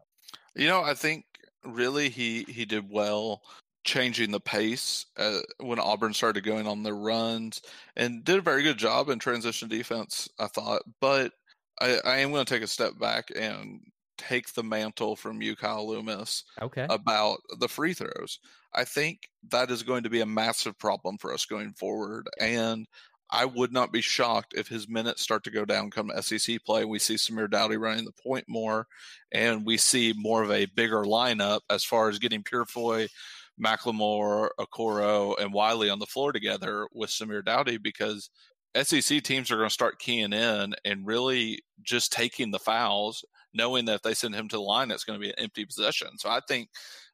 You 0.55 0.67
know, 0.67 0.81
I 0.83 0.93
think 0.93 1.25
really 1.63 2.09
he 2.09 2.43
he 2.43 2.65
did 2.65 2.89
well 2.89 3.41
changing 3.83 4.31
the 4.31 4.39
pace 4.39 5.05
uh, 5.17 5.39
when 5.59 5.79
Auburn 5.79 6.13
started 6.13 6.43
going 6.43 6.67
on 6.67 6.83
their 6.83 6.95
runs 6.95 7.61
and 7.95 8.23
did 8.23 8.37
a 8.37 8.41
very 8.41 8.63
good 8.63 8.77
job 8.77 9.09
in 9.09 9.17
transition 9.19 9.67
defense, 9.67 10.29
I 10.39 10.47
thought. 10.47 10.83
But 10.99 11.33
I, 11.79 11.97
I 12.05 12.17
am 12.17 12.31
going 12.31 12.45
to 12.45 12.53
take 12.53 12.63
a 12.63 12.67
step 12.67 12.99
back 12.99 13.29
and 13.35 13.81
take 14.17 14.53
the 14.53 14.63
mantle 14.63 15.15
from 15.15 15.41
you, 15.41 15.55
Kyle 15.55 15.87
Loomis, 15.87 16.43
okay. 16.61 16.85
about 16.89 17.39
the 17.59 17.67
free 17.67 17.93
throws. 17.93 18.39
I 18.73 18.83
think 18.83 19.29
that 19.49 19.71
is 19.71 19.83
going 19.83 20.03
to 20.03 20.09
be 20.09 20.21
a 20.21 20.25
massive 20.25 20.77
problem 20.77 21.17
for 21.17 21.33
us 21.33 21.45
going 21.45 21.73
forward. 21.73 22.29
And 22.39 22.87
I 23.31 23.45
would 23.45 23.71
not 23.71 23.93
be 23.93 24.01
shocked 24.01 24.53
if 24.55 24.67
his 24.67 24.89
minutes 24.89 25.21
start 25.21 25.43
to 25.45 25.51
go 25.51 25.63
down 25.63 25.89
come 25.89 26.11
SEC 26.21 26.63
play. 26.65 26.83
We 26.83 26.99
see 26.99 27.15
Samir 27.15 27.49
Doughty 27.49 27.77
running 27.77 28.05
the 28.05 28.11
point 28.11 28.45
more, 28.47 28.87
and 29.31 29.65
we 29.65 29.77
see 29.77 30.13
more 30.17 30.43
of 30.43 30.51
a 30.51 30.65
bigger 30.65 31.03
lineup 31.03 31.61
as 31.69 31.85
far 31.85 32.09
as 32.09 32.19
getting 32.19 32.43
Purifoy, 32.43 33.07
McLemore, 33.63 34.49
Okoro, 34.59 35.39
and 35.39 35.53
Wiley 35.53 35.89
on 35.89 35.99
the 35.99 36.05
floor 36.05 36.33
together 36.33 36.87
with 36.93 37.09
Samir 37.09 37.43
Doughty 37.43 37.77
because 37.77 38.29
SEC 38.75 39.23
teams 39.23 39.49
are 39.49 39.57
going 39.57 39.69
to 39.69 39.73
start 39.73 39.99
keying 39.99 40.33
in 40.33 40.73
and 40.83 41.07
really 41.07 41.61
just 41.83 42.11
taking 42.11 42.51
the 42.51 42.59
fouls, 42.59 43.23
knowing 43.53 43.85
that 43.85 43.95
if 43.95 44.01
they 44.01 44.13
send 44.13 44.35
him 44.35 44.47
to 44.49 44.57
the 44.57 44.61
line, 44.61 44.91
it's 44.91 45.03
going 45.03 45.19
to 45.19 45.23
be 45.23 45.29
an 45.29 45.39
empty 45.39 45.65
possession. 45.65 46.17
So 46.17 46.29
I 46.29 46.41
think 46.47 46.69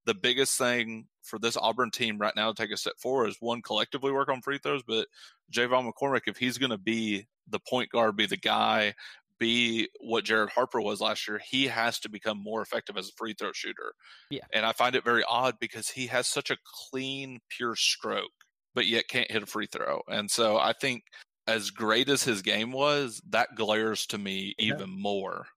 the 0.07 0.15
biggest 0.15 0.57
thing 0.57 1.05
for 1.21 1.37
this 1.37 1.57
Auburn 1.57 1.91
team 1.91 2.17
right 2.17 2.35
now 2.35 2.51
to 2.51 2.55
take 2.55 2.71
a 2.71 2.77
step 2.77 2.93
forward 2.97 3.27
is 3.27 3.37
one 3.41 3.61
collectively 3.61 4.11
work 4.11 4.29
on 4.29 4.41
free 4.41 4.57
throws, 4.57 4.81
but 4.87 5.05
J'Von 5.51 5.91
McCormick, 5.91 6.21
if 6.27 6.37
he's 6.37 6.57
going 6.57 6.71
to 6.71 6.77
be 6.77 7.27
the 7.49 7.59
point 7.59 7.89
guard, 7.91 8.15
be 8.15 8.25
the 8.25 8.37
guy, 8.37 8.93
be 9.37 9.89
what 9.99 10.23
Jared 10.23 10.49
Harper 10.49 10.81
was 10.81 11.01
last 11.01 11.27
year, 11.27 11.41
he 11.45 11.67
has 11.67 11.99
to 11.99 12.09
become 12.09 12.41
more 12.41 12.61
effective 12.61 12.97
as 12.97 13.09
a 13.09 13.17
free 13.17 13.35
throw 13.37 13.51
shooter. 13.51 13.91
Yeah. 14.31 14.45
And 14.53 14.65
I 14.65 14.71
find 14.71 14.95
it 14.95 15.03
very 15.03 15.23
odd 15.29 15.55
because 15.59 15.89
he 15.89 16.07
has 16.07 16.25
such 16.25 16.49
a 16.51 16.57
clean, 16.89 17.39
pure 17.49 17.75
stroke, 17.75 18.31
but 18.73 18.87
yet 18.87 19.09
can't 19.09 19.29
hit 19.29 19.43
a 19.43 19.47
free 19.47 19.67
throw. 19.67 20.01
And 20.07 20.31
so 20.31 20.57
I 20.57 20.71
think 20.71 21.03
as 21.47 21.69
great 21.69 22.07
as 22.07 22.23
his 22.23 22.41
game 22.41 22.71
was, 22.71 23.21
that 23.29 23.55
glares 23.55 24.05
to 24.07 24.17
me 24.17 24.55
yeah. 24.57 24.73
even 24.73 24.89
more. 24.89 25.47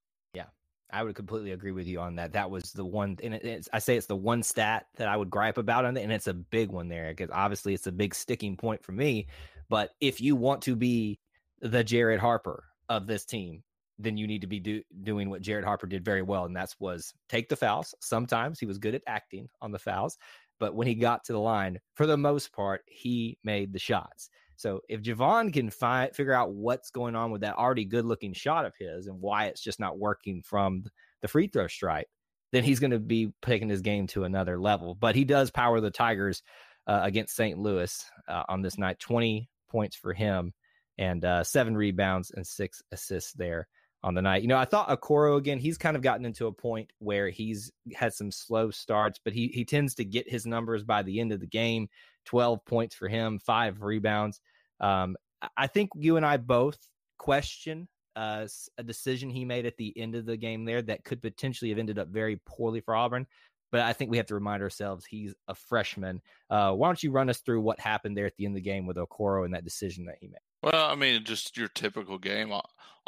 I 0.92 1.02
would 1.02 1.14
completely 1.14 1.52
agree 1.52 1.72
with 1.72 1.86
you 1.86 2.00
on 2.00 2.16
that. 2.16 2.32
That 2.32 2.50
was 2.50 2.72
the 2.72 2.84
one, 2.84 3.16
and 3.22 3.34
it, 3.34 3.68
I 3.72 3.78
say 3.78 3.96
it's 3.96 4.06
the 4.06 4.16
one 4.16 4.42
stat 4.42 4.86
that 4.96 5.08
I 5.08 5.16
would 5.16 5.30
gripe 5.30 5.58
about 5.58 5.84
on 5.84 5.96
it, 5.96 6.02
and 6.02 6.12
it's 6.12 6.26
a 6.26 6.34
big 6.34 6.70
one 6.70 6.88
there 6.88 7.10
because 7.10 7.30
obviously 7.32 7.74
it's 7.74 7.86
a 7.86 7.92
big 7.92 8.14
sticking 8.14 8.56
point 8.56 8.82
for 8.82 8.92
me. 8.92 9.26
But 9.68 9.90
if 10.00 10.20
you 10.20 10.36
want 10.36 10.62
to 10.62 10.76
be 10.76 11.20
the 11.60 11.84
Jared 11.84 12.20
Harper 12.20 12.64
of 12.88 13.06
this 13.06 13.24
team, 13.24 13.62
then 13.98 14.16
you 14.16 14.26
need 14.26 14.40
to 14.40 14.46
be 14.46 14.60
do, 14.60 14.82
doing 15.02 15.30
what 15.30 15.42
Jared 15.42 15.64
Harper 15.64 15.86
did 15.86 16.04
very 16.04 16.22
well, 16.22 16.44
and 16.44 16.56
that's 16.56 16.78
was 16.80 17.12
take 17.28 17.48
the 17.48 17.56
fouls. 17.56 17.94
Sometimes 18.00 18.58
he 18.58 18.66
was 18.66 18.78
good 18.78 18.94
at 18.94 19.02
acting 19.06 19.48
on 19.60 19.72
the 19.72 19.78
fouls, 19.78 20.18
but 20.58 20.74
when 20.74 20.86
he 20.86 20.94
got 20.94 21.24
to 21.24 21.32
the 21.32 21.40
line, 21.40 21.78
for 21.94 22.06
the 22.06 22.16
most 22.16 22.52
part, 22.52 22.82
he 22.86 23.38
made 23.44 23.72
the 23.72 23.78
shots. 23.78 24.30
So 24.60 24.80
if 24.90 25.00
J'Von 25.00 25.54
can 25.54 25.70
find 25.70 26.14
figure 26.14 26.34
out 26.34 26.52
what's 26.52 26.90
going 26.90 27.16
on 27.16 27.30
with 27.30 27.40
that 27.40 27.56
already 27.56 27.86
good 27.86 28.04
looking 28.04 28.34
shot 28.34 28.66
of 28.66 28.74
his 28.78 29.06
and 29.06 29.18
why 29.18 29.46
it's 29.46 29.62
just 29.62 29.80
not 29.80 29.98
working 29.98 30.42
from 30.42 30.84
the 31.22 31.28
free 31.28 31.46
throw 31.46 31.66
stripe, 31.66 32.08
then 32.52 32.62
he's 32.62 32.78
going 32.78 32.90
to 32.90 32.98
be 32.98 33.32
taking 33.40 33.70
his 33.70 33.80
game 33.80 34.06
to 34.08 34.24
another 34.24 34.60
level. 34.60 34.94
But 34.94 35.16
he 35.16 35.24
does 35.24 35.50
power 35.50 35.80
the 35.80 35.90
Tigers 35.90 36.42
uh, 36.86 37.00
against 37.02 37.34
St. 37.34 37.58
Louis 37.58 38.04
uh, 38.28 38.42
on 38.50 38.60
this 38.60 38.76
night. 38.76 38.98
Twenty 39.00 39.48
points 39.70 39.96
for 39.96 40.12
him 40.12 40.52
and 40.98 41.24
uh, 41.24 41.42
seven 41.42 41.74
rebounds 41.74 42.30
and 42.30 42.46
six 42.46 42.82
assists 42.92 43.32
there 43.32 43.66
on 44.02 44.12
the 44.12 44.20
night. 44.20 44.42
You 44.42 44.48
know, 44.48 44.58
I 44.58 44.66
thought 44.66 44.90
Okoro 44.90 45.38
again, 45.38 45.58
he's 45.58 45.78
kind 45.78 45.96
of 45.96 46.02
gotten 46.02 46.26
into 46.26 46.48
a 46.48 46.52
point 46.52 46.92
where 46.98 47.30
he's 47.30 47.72
had 47.94 48.12
some 48.12 48.30
slow 48.30 48.70
starts, 48.70 49.18
but 49.24 49.32
he 49.32 49.48
he 49.48 49.64
tends 49.64 49.94
to 49.94 50.04
get 50.04 50.28
his 50.28 50.44
numbers 50.44 50.84
by 50.84 51.02
the 51.02 51.18
end 51.18 51.32
of 51.32 51.40
the 51.40 51.46
game. 51.46 51.88
12 52.26 52.64
points 52.64 52.94
for 52.94 53.08
him, 53.08 53.38
five 53.38 53.82
rebounds. 53.82 54.40
Um, 54.80 55.16
I 55.56 55.66
think 55.66 55.90
you 55.94 56.16
and 56.16 56.26
I 56.26 56.36
both 56.36 56.78
question 57.18 57.88
uh, 58.16 58.46
a 58.78 58.82
decision 58.82 59.30
he 59.30 59.44
made 59.44 59.66
at 59.66 59.76
the 59.76 59.96
end 59.96 60.14
of 60.14 60.26
the 60.26 60.36
game 60.36 60.64
there 60.64 60.82
that 60.82 61.04
could 61.04 61.22
potentially 61.22 61.70
have 61.70 61.78
ended 61.78 61.98
up 61.98 62.08
very 62.08 62.40
poorly 62.46 62.80
for 62.80 62.94
Auburn. 62.94 63.26
But 63.72 63.82
I 63.82 63.92
think 63.92 64.10
we 64.10 64.16
have 64.16 64.26
to 64.26 64.34
remind 64.34 64.62
ourselves 64.62 65.06
he's 65.06 65.32
a 65.46 65.54
freshman. 65.54 66.20
Uh, 66.50 66.72
why 66.72 66.88
don't 66.88 67.02
you 67.02 67.12
run 67.12 67.30
us 67.30 67.38
through 67.38 67.60
what 67.60 67.78
happened 67.78 68.16
there 68.16 68.26
at 68.26 68.36
the 68.36 68.44
end 68.44 68.54
of 68.54 68.56
the 68.56 68.68
game 68.68 68.84
with 68.84 68.96
Okoro 68.96 69.44
and 69.44 69.54
that 69.54 69.64
decision 69.64 70.06
that 70.06 70.16
he 70.20 70.26
made? 70.26 70.40
Well, 70.62 70.90
I 70.90 70.96
mean, 70.96 71.24
just 71.24 71.56
your 71.56 71.68
typical 71.68 72.18
game. 72.18 72.52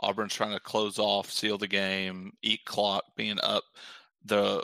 Auburn's 0.00 0.34
trying 0.34 0.52
to 0.52 0.60
close 0.60 0.98
off, 1.00 1.30
seal 1.30 1.58
the 1.58 1.66
game, 1.66 2.32
eat 2.42 2.64
clock, 2.64 3.04
being 3.16 3.38
up 3.42 3.64
the 4.24 4.62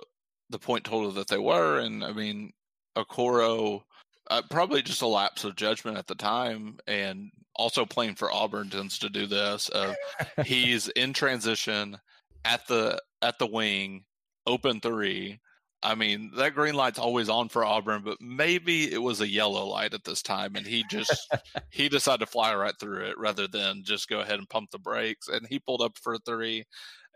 the 0.51 0.59
point 0.59 0.85
total 0.85 1.11
that 1.11 1.29
they 1.29 1.39
were, 1.39 1.81
and 1.81 2.03
I 2.03 2.13
mean, 2.13 2.53
Okoro 2.97 3.83
uh, 4.31 4.43
probably 4.51 4.83
just 4.83 5.03
a 5.03 5.07
lapse 5.07 5.45
of 5.45 5.57
judgment 5.57 5.97
at 5.97 6.07
the 6.07 6.15
time, 6.15 6.79
and 6.87 7.31
also 7.57 7.85
playing 7.85 8.15
for 8.15 8.33
Auburn 8.33 8.71
tends 8.71 8.99
to 9.01 9.09
do 9.09 9.27
this. 9.27 9.71
Uh, 9.71 9.95
he's 10.45 10.89
in 10.89 11.13
transition 11.13 11.99
at 12.45 12.67
the 12.69 13.01
at 13.23 13.39
the 13.39 13.47
wing, 13.47 14.05
open 14.47 14.81
three. 14.81 15.41
I 15.81 15.95
mean, 15.95 16.33
that 16.37 16.55
green 16.55 16.75
light's 16.75 16.99
always 16.99 17.29
on 17.29 17.49
for 17.49 17.65
Auburn, 17.65 18.03
but 18.05 18.21
maybe 18.21 18.93
it 18.93 19.01
was 19.01 19.21
a 19.21 19.29
yellow 19.29 19.65
light 19.67 19.95
at 19.95 20.03
this 20.03 20.23
time, 20.23 20.57
and 20.57 20.67
he 20.67 20.85
just 20.91 21.29
he 21.71 21.89
decided 21.89 22.21
to 22.21 22.27
fly 22.27 22.55
right 22.55 22.75
through 22.81 23.07
it 23.07 23.19
rather 23.19 23.47
than 23.47 23.85
just 23.85 24.09
go 24.09 24.21
ahead 24.21 24.39
and 24.39 24.49
pump 24.49 24.71
the 24.71 24.79
brakes. 24.79 25.29
And 25.29 25.47
he 25.49 25.61
pulled 25.61 25.83
up 25.83 25.97
for 25.99 26.15
a 26.15 26.19
three. 26.19 26.65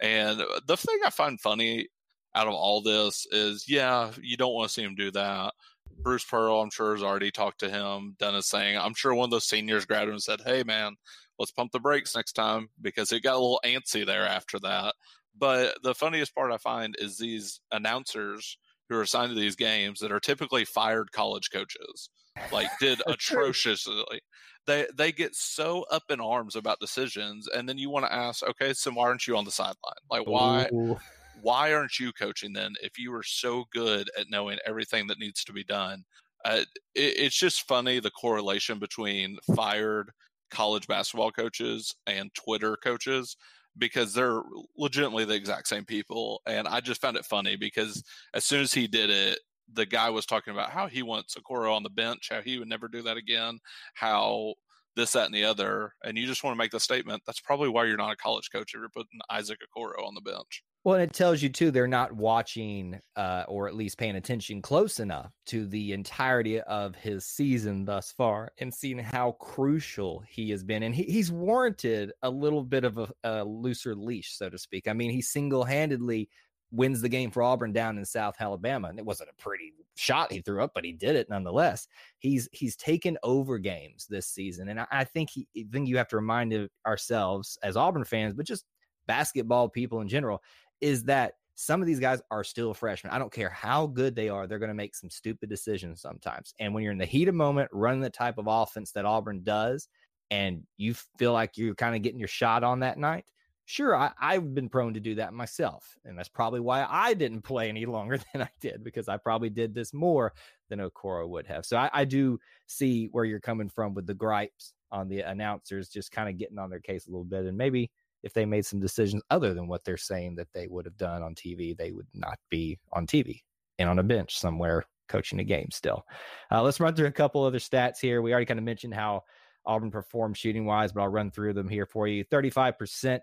And 0.01 0.43
the 0.67 0.77
thing 0.77 0.99
I 1.05 1.11
find 1.11 1.41
funny 1.41 1.89
out 2.35 2.49
of 2.49 2.55
all 2.55 2.83
this 2.83 3.27
is, 3.31 3.67
yeah, 3.69 4.11
you 4.21 4.37
don't 4.37 4.55
want 4.55 4.69
to 4.69 4.73
see 4.73 4.83
him 4.83 4.95
do 4.95 5.11
that, 5.13 5.55
Bruce 6.03 6.25
Pearl, 6.25 6.61
I'm 6.61 6.71
sure, 6.71 6.95
has 6.95 7.03
already 7.03 7.31
talked 7.31 7.61
to 7.61 7.71
him, 7.71 8.17
done 8.19 8.35
his 8.35 8.51
thing. 8.51 8.77
I'm 8.77 8.95
sure 8.95 9.15
one 9.15 9.27
of 9.27 9.31
those 9.31 9.49
seniors 9.49 9.85
grabbed 9.85 10.09
him 10.09 10.15
and 10.15 10.23
said, 10.23 10.41
Hey, 10.45 10.63
man, 10.63 10.97
let's 11.39 11.53
pump 11.53 11.73
the 11.73 11.81
brakes 11.81 12.17
next 12.17 12.33
time 12.33 12.69
because 12.81 13.13
it 13.13 13.23
got 13.23 13.35
a 13.35 13.39
little 13.39 13.61
antsy 13.65 14.05
there 14.05 14.27
after 14.27 14.59
that. 14.61 14.95
But 15.37 15.83
the 15.83 15.95
funniest 15.95 16.35
part 16.35 16.53
I 16.53 16.59
find 16.59 16.95
is 16.99 17.17
these 17.17 17.61
announcers 17.71 18.59
who 18.89 18.97
are 18.97 19.03
assigned 19.03 19.31
to 19.31 19.41
these 19.41 19.57
games 19.57 20.01
that 20.01 20.13
are 20.13 20.21
typically 20.21 20.65
fired 20.65 21.13
college 21.13 21.51
coaches, 21.53 22.11
like 22.53 22.69
did 22.81 23.01
atrociously. 23.07 24.21
They 24.67 24.87
they 24.95 25.11
get 25.11 25.35
so 25.35 25.85
up 25.91 26.05
in 26.11 26.21
arms 26.21 26.55
about 26.55 26.81
decisions, 26.81 27.49
and 27.49 27.69
then 27.69 27.79
you 27.79 27.91
want 27.91 28.05
to 28.07 28.15
ask, 28.15 28.43
okay, 28.43 28.75
so 28.75 28.91
why 28.93 29.05
aren't 29.05 29.27
you 29.27 29.37
on 29.37 29.45
the 29.45 29.51
sideline? 29.51 29.77
Like 30.11 30.27
why? 30.27 30.69
Ooh 30.73 30.99
why 31.41 31.73
aren't 31.73 31.99
you 31.99 32.13
coaching 32.13 32.53
then 32.53 32.75
if 32.83 32.99
you 32.99 33.15
are 33.15 33.23
so 33.23 33.65
good 33.73 34.11
at 34.19 34.31
knowing 34.31 34.59
everything 34.67 35.07
that 35.09 35.19
needs 35.19 35.45
to 35.45 35.53
be 35.53 35.65
done? 35.65 36.05
Uh, 36.45 36.65
it, 36.95 37.15
it's 37.19 37.39
just 37.39 37.67
funny 37.69 38.01
the 38.01 38.11
correlation 38.11 38.79
between 38.79 39.39
fired 39.55 40.11
college 40.51 40.87
basketball 40.87 41.31
coaches 41.31 41.95
and 42.07 42.31
Twitter 42.35 42.77
coaches 42.83 43.37
because 43.79 44.13
they're 44.13 44.43
legitimately 44.77 45.25
the 45.25 45.35
exact 45.35 45.67
same 45.67 45.85
people. 45.85 46.43
And 46.47 46.69
I 46.69 46.81
just 46.81 47.01
found 47.01 47.17
it 47.17 47.25
funny 47.25 47.57
because 47.57 48.03
as 48.35 48.45
soon 48.45 48.61
as 48.61 48.75
he 48.75 48.87
did 48.87 49.11
it, 49.11 49.39
the 49.73 49.87
guy 49.87 50.11
was 50.11 50.27
talking 50.27 50.53
about 50.53 50.71
how 50.71 50.87
he 50.87 51.03
wants 51.03 51.35
Okoro 51.35 51.75
on 51.75 51.83
the 51.83 51.91
bench, 51.91 52.29
how 52.31 52.43
he 52.43 52.59
would 52.59 52.69
never 52.69 52.89
do 52.89 53.03
that 53.03 53.17
again, 53.17 53.59
how 53.95 54.55
this, 54.97 55.13
that, 55.13 55.27
and 55.27 55.35
the 55.35 55.45
other. 55.45 55.93
And 56.05 56.19
you 56.19 56.27
just 56.27 56.45
want 56.45 56.55
to 56.55 56.59
make 56.59 56.73
the 56.73 56.81
statement 56.81 57.23
that's 57.27 57.41
probably 57.41 57.71
why 57.71 57.85
you're 57.85 57.97
not 57.97 58.13
a 58.13 58.17
college 58.17 58.51
coach 58.53 58.73
if 58.75 58.81
you're 58.81 58.89
putting 58.91 59.21
Isaac 59.31 59.59
Okoro 59.77 60.07
on 60.07 60.15
the 60.15 60.21
bench. 60.21 60.63
Well, 60.85 60.97
and 60.97 61.05
it 61.05 61.13
tells 61.13 61.43
you 61.43 61.49
too 61.49 61.71
they're 61.71 61.87
not 61.87 62.13
watching 62.13 63.01
uh, 63.15 63.45
or 63.47 63.69
at 63.69 63.77
least 63.77 63.99
paying 63.99 64.17
attention 64.17 64.61
close 64.61 64.99
enough 64.99 65.31
to 65.47 65.67
the 65.67 65.93
entirety 65.93 66.61
of 66.63 66.97
his 66.97 67.25
season 67.25 67.85
thus 67.85 68.11
far 68.11 68.53
and 68.59 68.75
seeing 68.75 68.99
how 68.99 69.33
crucial 69.33 70.25
he 70.29 70.51
has 70.51 70.65
been. 70.65 70.83
And 70.83 70.93
he, 70.93 71.05
he's 71.05 71.31
warranted 71.31 72.13
a 72.23 72.31
little 72.31 72.65
bit 72.65 72.83
of 72.85 72.99
a, 72.99 73.09
a 73.23 73.45
looser 73.45 73.95
leash, 73.95 74.37
so 74.37 74.51
to 74.51 74.59
speak. 74.59 74.89
I 74.89 74.93
mean, 74.93 75.11
he 75.11 75.23
single 75.23 75.63
handedly 75.63 76.29
wins 76.73 77.01
the 77.01 77.09
game 77.09 77.31
for 77.31 77.43
Auburn 77.45 77.73
down 77.73 77.97
in 77.97 78.05
South 78.05 78.35
Alabama, 78.41 78.89
and 78.89 78.99
it 78.99 79.05
wasn't 79.05 79.31
a 79.31 79.41
pretty 79.41 79.75
shot 79.95 80.33
he 80.33 80.41
threw 80.41 80.65
up, 80.65 80.73
but 80.75 80.85
he 80.85 80.93
did 80.93 81.15
it 81.15 81.29
nonetheless. 81.29 81.87
He's 82.19 82.49
he's 82.53 82.75
taken 82.77 83.19
over 83.23 83.59
games 83.59 84.07
this 84.09 84.27
season, 84.27 84.69
and 84.69 84.81
I, 84.81 84.87
I 84.91 85.05
think 85.05 85.31
he 85.31 85.47
I 85.57 85.65
think 85.71 85.87
you 85.87 85.99
have 85.99 86.09
to 86.09 86.17
remind 86.17 86.69
ourselves 86.87 87.59
as 87.63 87.77
Auburn 87.77 88.05
fans, 88.05 88.35
but 88.35 88.47
just 88.47 88.65
basketball 89.07 89.69
people 89.69 90.01
in 90.01 90.09
general, 90.09 90.43
is 90.83 91.05
that 91.05 91.35
some 91.55 91.81
of 91.81 91.87
these 91.87 92.01
guys 92.01 92.21
are 92.31 92.45
still 92.45 92.75
freshmen. 92.75 93.13
I 93.13 93.19
don't 93.19 93.33
care 93.33 93.51
how 93.51 93.87
good 93.87 94.17
they 94.17 94.29
are, 94.29 94.47
they're 94.47 94.59
going 94.59 94.69
to 94.69 94.75
make 94.75 94.95
some 94.95 95.11
stupid 95.11 95.49
decisions 95.49 96.01
sometimes. 96.01 96.55
And 96.59 96.75
when 96.75 96.83
you're 96.83 96.93
in 96.93 96.99
the 96.99 97.07
heat 97.07 97.29
of 97.29 97.35
moment, 97.35 97.71
running 97.73 98.01
the 98.01 98.11
type 98.11 98.39
of 98.39 98.47
offense 98.49 98.93
that 98.93 99.05
Auburn 99.05 99.43
does, 99.43 99.89
and 100.31 100.63
you 100.77 100.95
feel 101.19 101.33
like 101.33 101.57
you're 101.57 101.75
kind 101.75 101.95
of 101.95 102.03
getting 102.03 102.19
your 102.19 102.29
shot 102.29 102.65
on 102.65 102.81
that 102.81 102.99
night, 102.99 103.27
sure, 103.67 103.95
I, 103.95 104.13
I've 104.21 104.55
been 104.55 104.69
prone 104.69 104.95
to 104.95 105.01
do 105.01 105.15
that 105.17 105.35
myself. 105.35 105.97
And 106.05 106.19
that's 106.19 106.29
probably 106.29 106.61
why 106.61 106.87
I 106.89 107.15
didn't 107.15 107.43
play 107.43 107.69
any 107.69 107.87
longer 107.87 108.19
than 108.33 108.43
I 108.43 108.51
did, 108.61 108.83
because 108.83 109.09
I 109.09 109.19
probably 109.19 109.51
did 109.51 109.75
this 109.75 109.93
more 109.93 110.33
than 110.69 110.81
Okoro 110.81 111.29
would 111.29 111.47
have. 111.47 111.65
So 111.67 111.77
I, 111.77 111.91
I 111.93 112.05
do 112.05 112.41
see 112.67 113.09
where 113.13 113.25
you're 113.25 113.41
coming 113.41 113.69
from 113.69 113.95
with 113.95 114.07
the 114.07 114.15
gripes 114.15 114.73
on 114.91 115.09
the 115.09 115.21
announcers 115.21 115.89
just 115.89 116.13
kind 116.13 116.29
of 116.29 116.39
getting 116.39 116.59
on 116.59 116.71
their 116.71 116.81
case 116.81 117.07
a 117.07 117.11
little 117.11 117.25
bit. 117.25 117.45
And 117.45 117.57
maybe 117.57 117.91
if 118.23 118.33
they 118.33 118.45
made 118.45 118.65
some 118.65 118.81
decisions 118.81 119.23
other 119.31 119.55
than 119.55 119.67
what 119.67 119.85
they're 119.85 119.97
saying 119.97 120.37
that 120.37 120.53
they 120.53 120.67
would 120.69 120.85
have 120.85 120.97
done 120.97 121.23
on 121.23 121.35
TV, 121.35 121.77
they 121.77 121.93
would 121.93 122.07
not 122.15 122.39
be 122.51 122.79
on 122.93 123.07
TV 123.07 123.41
and 123.79 123.89
on 123.89 123.99
a 123.99 124.03
bench 124.03 124.39
somewhere 124.39 124.85
coaching 125.09 125.41
a 125.41 125.45
game 125.45 125.69
still. 125.71 126.05
Uh, 126.51 126.63
let's 126.63 126.81
run 126.81 126.95
through 126.95 127.07
a 127.07 127.13
couple 127.13 127.45
other 127.45 127.59
stats 127.59 128.01
here. 128.01 128.23
We 128.23 128.33
already 128.33 128.47
kind 128.47 128.59
of 128.59 128.65
mentioned 128.65 128.95
how 128.95 129.23
Auburn 129.67 129.91
performed 129.91 130.37
shooting 130.37 130.65
wise, 130.65 130.93
but 130.93 131.03
I'll 131.03 131.09
run 131.09 131.31
through 131.31 131.55
them 131.55 131.69
here 131.69 131.87
for 131.87 132.09
you. 132.09 132.25
35% 132.25 133.21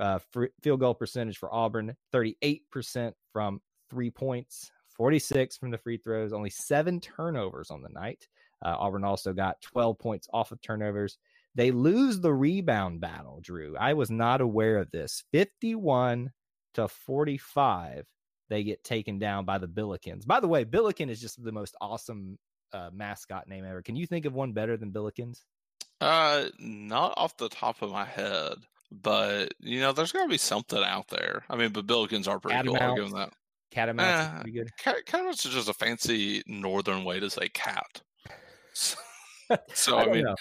uh, 0.00 0.18
field 0.62 0.80
goal 0.80 0.94
percentage 0.94 1.38
for 1.38 1.52
Auburn, 1.52 1.94
38% 2.12 3.12
from 3.32 3.60
three 3.90 4.10
points, 4.10 4.70
46 4.88 5.56
from 5.56 5.70
the 5.70 5.78
free 5.78 5.96
throws, 5.96 6.32
only 6.32 6.50
seven 6.50 7.00
turnovers 7.00 7.70
on 7.70 7.82
the 7.82 7.88
night. 7.88 8.28
Uh, 8.64 8.76
Auburn 8.78 9.04
also 9.04 9.32
got 9.32 9.60
12 9.60 9.98
points 9.98 10.28
off 10.32 10.52
of 10.52 10.60
turnovers. 10.62 11.18
They 11.54 11.70
lose 11.70 12.20
the 12.20 12.32
rebound 12.34 13.00
battle, 13.00 13.40
Drew. 13.40 13.76
I 13.76 13.94
was 13.94 14.10
not 14.10 14.40
aware 14.40 14.78
of 14.78 14.90
this. 14.90 15.22
51 15.32 16.32
to 16.74 16.88
45, 16.88 18.06
they 18.48 18.64
get 18.64 18.82
taken 18.82 19.18
down 19.18 19.44
by 19.44 19.58
the 19.58 19.68
Billikens. 19.68 20.26
By 20.26 20.40
the 20.40 20.48
way, 20.48 20.64
Billiken 20.64 21.08
is 21.08 21.20
just 21.20 21.42
the 21.42 21.52
most 21.52 21.76
awesome 21.80 22.38
uh, 22.72 22.90
mascot 22.92 23.46
name 23.48 23.64
ever. 23.64 23.82
Can 23.82 23.94
you 23.96 24.06
think 24.06 24.26
of 24.26 24.34
one 24.34 24.52
better 24.52 24.76
than 24.76 24.92
Billikens? 24.92 25.42
Uh, 26.00 26.46
not 26.58 27.14
off 27.16 27.36
the 27.36 27.48
top 27.48 27.82
of 27.82 27.90
my 27.92 28.04
head, 28.04 28.54
but 28.90 29.54
you 29.60 29.80
know, 29.80 29.92
there's 29.92 30.12
got 30.12 30.24
to 30.24 30.28
be 30.28 30.38
something 30.38 30.82
out 30.82 31.08
there. 31.08 31.44
I 31.48 31.56
mean, 31.56 31.70
but 31.70 31.86
Billikens 31.86 32.26
are 32.28 32.40
pretty 32.40 32.56
Catamount. 32.56 32.78
cool. 32.78 32.88
I'll 32.88 32.96
give 32.96 33.10
them 33.10 33.18
that. 33.18 33.32
Catamounts 33.70 34.28
Eh, 34.28 34.34
pretty 34.40 34.50
good. 34.52 34.68
Cat, 34.78 34.96
Catamounts 35.06 35.46
is 35.46 35.52
just 35.54 35.68
a 35.68 35.74
fancy 35.74 36.42
northern 36.46 37.04
way 37.04 37.20
to 37.20 37.30
say 37.30 37.48
cat. 37.48 38.02
So, 38.76 38.96
so 39.72 39.98
I 39.98 40.04
I, 40.04 40.06
mean, 40.06 40.24
know. 40.24 40.34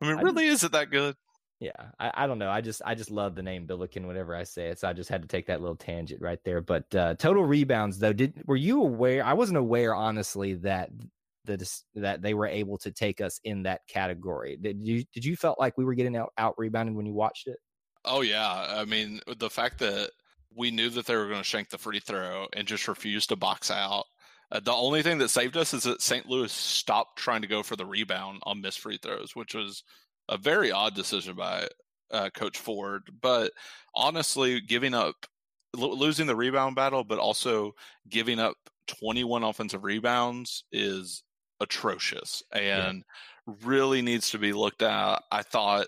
I 0.00 0.06
mean, 0.06 0.18
I 0.18 0.22
really, 0.22 0.46
is 0.46 0.64
it 0.64 0.72
that 0.72 0.90
good? 0.90 1.16
Yeah, 1.60 1.72
I, 1.98 2.12
I 2.14 2.26
don't 2.26 2.38
know. 2.38 2.50
I 2.50 2.60
just 2.60 2.82
I 2.84 2.94
just 2.94 3.10
love 3.10 3.34
the 3.34 3.42
name 3.42 3.66
Billiken 3.66 4.06
whenever 4.06 4.34
I 4.34 4.44
say 4.44 4.68
it. 4.68 4.78
So 4.78 4.88
I 4.88 4.92
just 4.92 5.10
had 5.10 5.22
to 5.22 5.28
take 5.28 5.46
that 5.46 5.60
little 5.60 5.76
tangent 5.76 6.22
right 6.22 6.38
there. 6.44 6.60
But 6.60 6.94
uh, 6.94 7.14
total 7.14 7.44
rebounds 7.44 7.98
though, 7.98 8.12
did 8.12 8.42
were 8.46 8.56
you 8.56 8.82
aware? 8.82 9.24
I 9.24 9.32
wasn't 9.32 9.58
aware 9.58 9.94
honestly 9.94 10.54
that 10.54 10.90
that 11.46 11.62
that 11.96 12.22
they 12.22 12.34
were 12.34 12.46
able 12.46 12.78
to 12.78 12.92
take 12.92 13.20
us 13.20 13.40
in 13.42 13.64
that 13.64 13.80
category. 13.88 14.56
Did 14.56 14.80
you 14.80 15.04
did 15.12 15.24
you 15.24 15.34
felt 15.34 15.58
like 15.58 15.76
we 15.76 15.84
were 15.84 15.94
getting 15.94 16.16
out, 16.16 16.32
out 16.38 16.54
rebounded 16.58 16.94
when 16.94 17.06
you 17.06 17.14
watched 17.14 17.48
it? 17.48 17.58
Oh 18.04 18.20
yeah, 18.20 18.66
I 18.68 18.84
mean, 18.84 19.20
the 19.38 19.50
fact 19.50 19.80
that 19.80 20.10
we 20.54 20.70
knew 20.70 20.90
that 20.90 21.06
they 21.06 21.16
were 21.16 21.26
going 21.26 21.40
to 21.40 21.44
shank 21.44 21.70
the 21.70 21.78
free 21.78 22.00
throw 22.00 22.46
and 22.54 22.68
just 22.68 22.86
refused 22.86 23.30
to 23.30 23.36
box 23.36 23.70
out. 23.70 24.04
Uh, 24.50 24.60
the 24.60 24.72
only 24.72 25.02
thing 25.02 25.18
that 25.18 25.28
saved 25.28 25.56
us 25.56 25.74
is 25.74 25.82
that 25.82 26.00
St. 26.00 26.26
Louis 26.26 26.50
stopped 26.50 27.18
trying 27.18 27.42
to 27.42 27.48
go 27.48 27.62
for 27.62 27.76
the 27.76 27.86
rebound 27.86 28.40
on 28.44 28.60
missed 28.60 28.80
free 28.80 28.98
throws, 28.98 29.36
which 29.36 29.54
was 29.54 29.82
a 30.28 30.38
very 30.38 30.70
odd 30.70 30.94
decision 30.94 31.34
by 31.34 31.68
uh, 32.10 32.30
Coach 32.30 32.58
Ford. 32.58 33.02
But 33.20 33.52
honestly, 33.94 34.60
giving 34.60 34.94
up, 34.94 35.14
lo- 35.76 35.92
losing 35.92 36.26
the 36.26 36.36
rebound 36.36 36.76
battle, 36.76 37.04
but 37.04 37.18
also 37.18 37.72
giving 38.08 38.38
up 38.38 38.56
21 38.86 39.44
offensive 39.44 39.84
rebounds 39.84 40.64
is 40.72 41.22
atrocious 41.60 42.42
and 42.52 43.02
really 43.64 44.02
needs 44.02 44.30
to 44.30 44.38
be 44.38 44.52
looked 44.52 44.82
at. 44.82 45.22
I 45.30 45.42
thought 45.42 45.86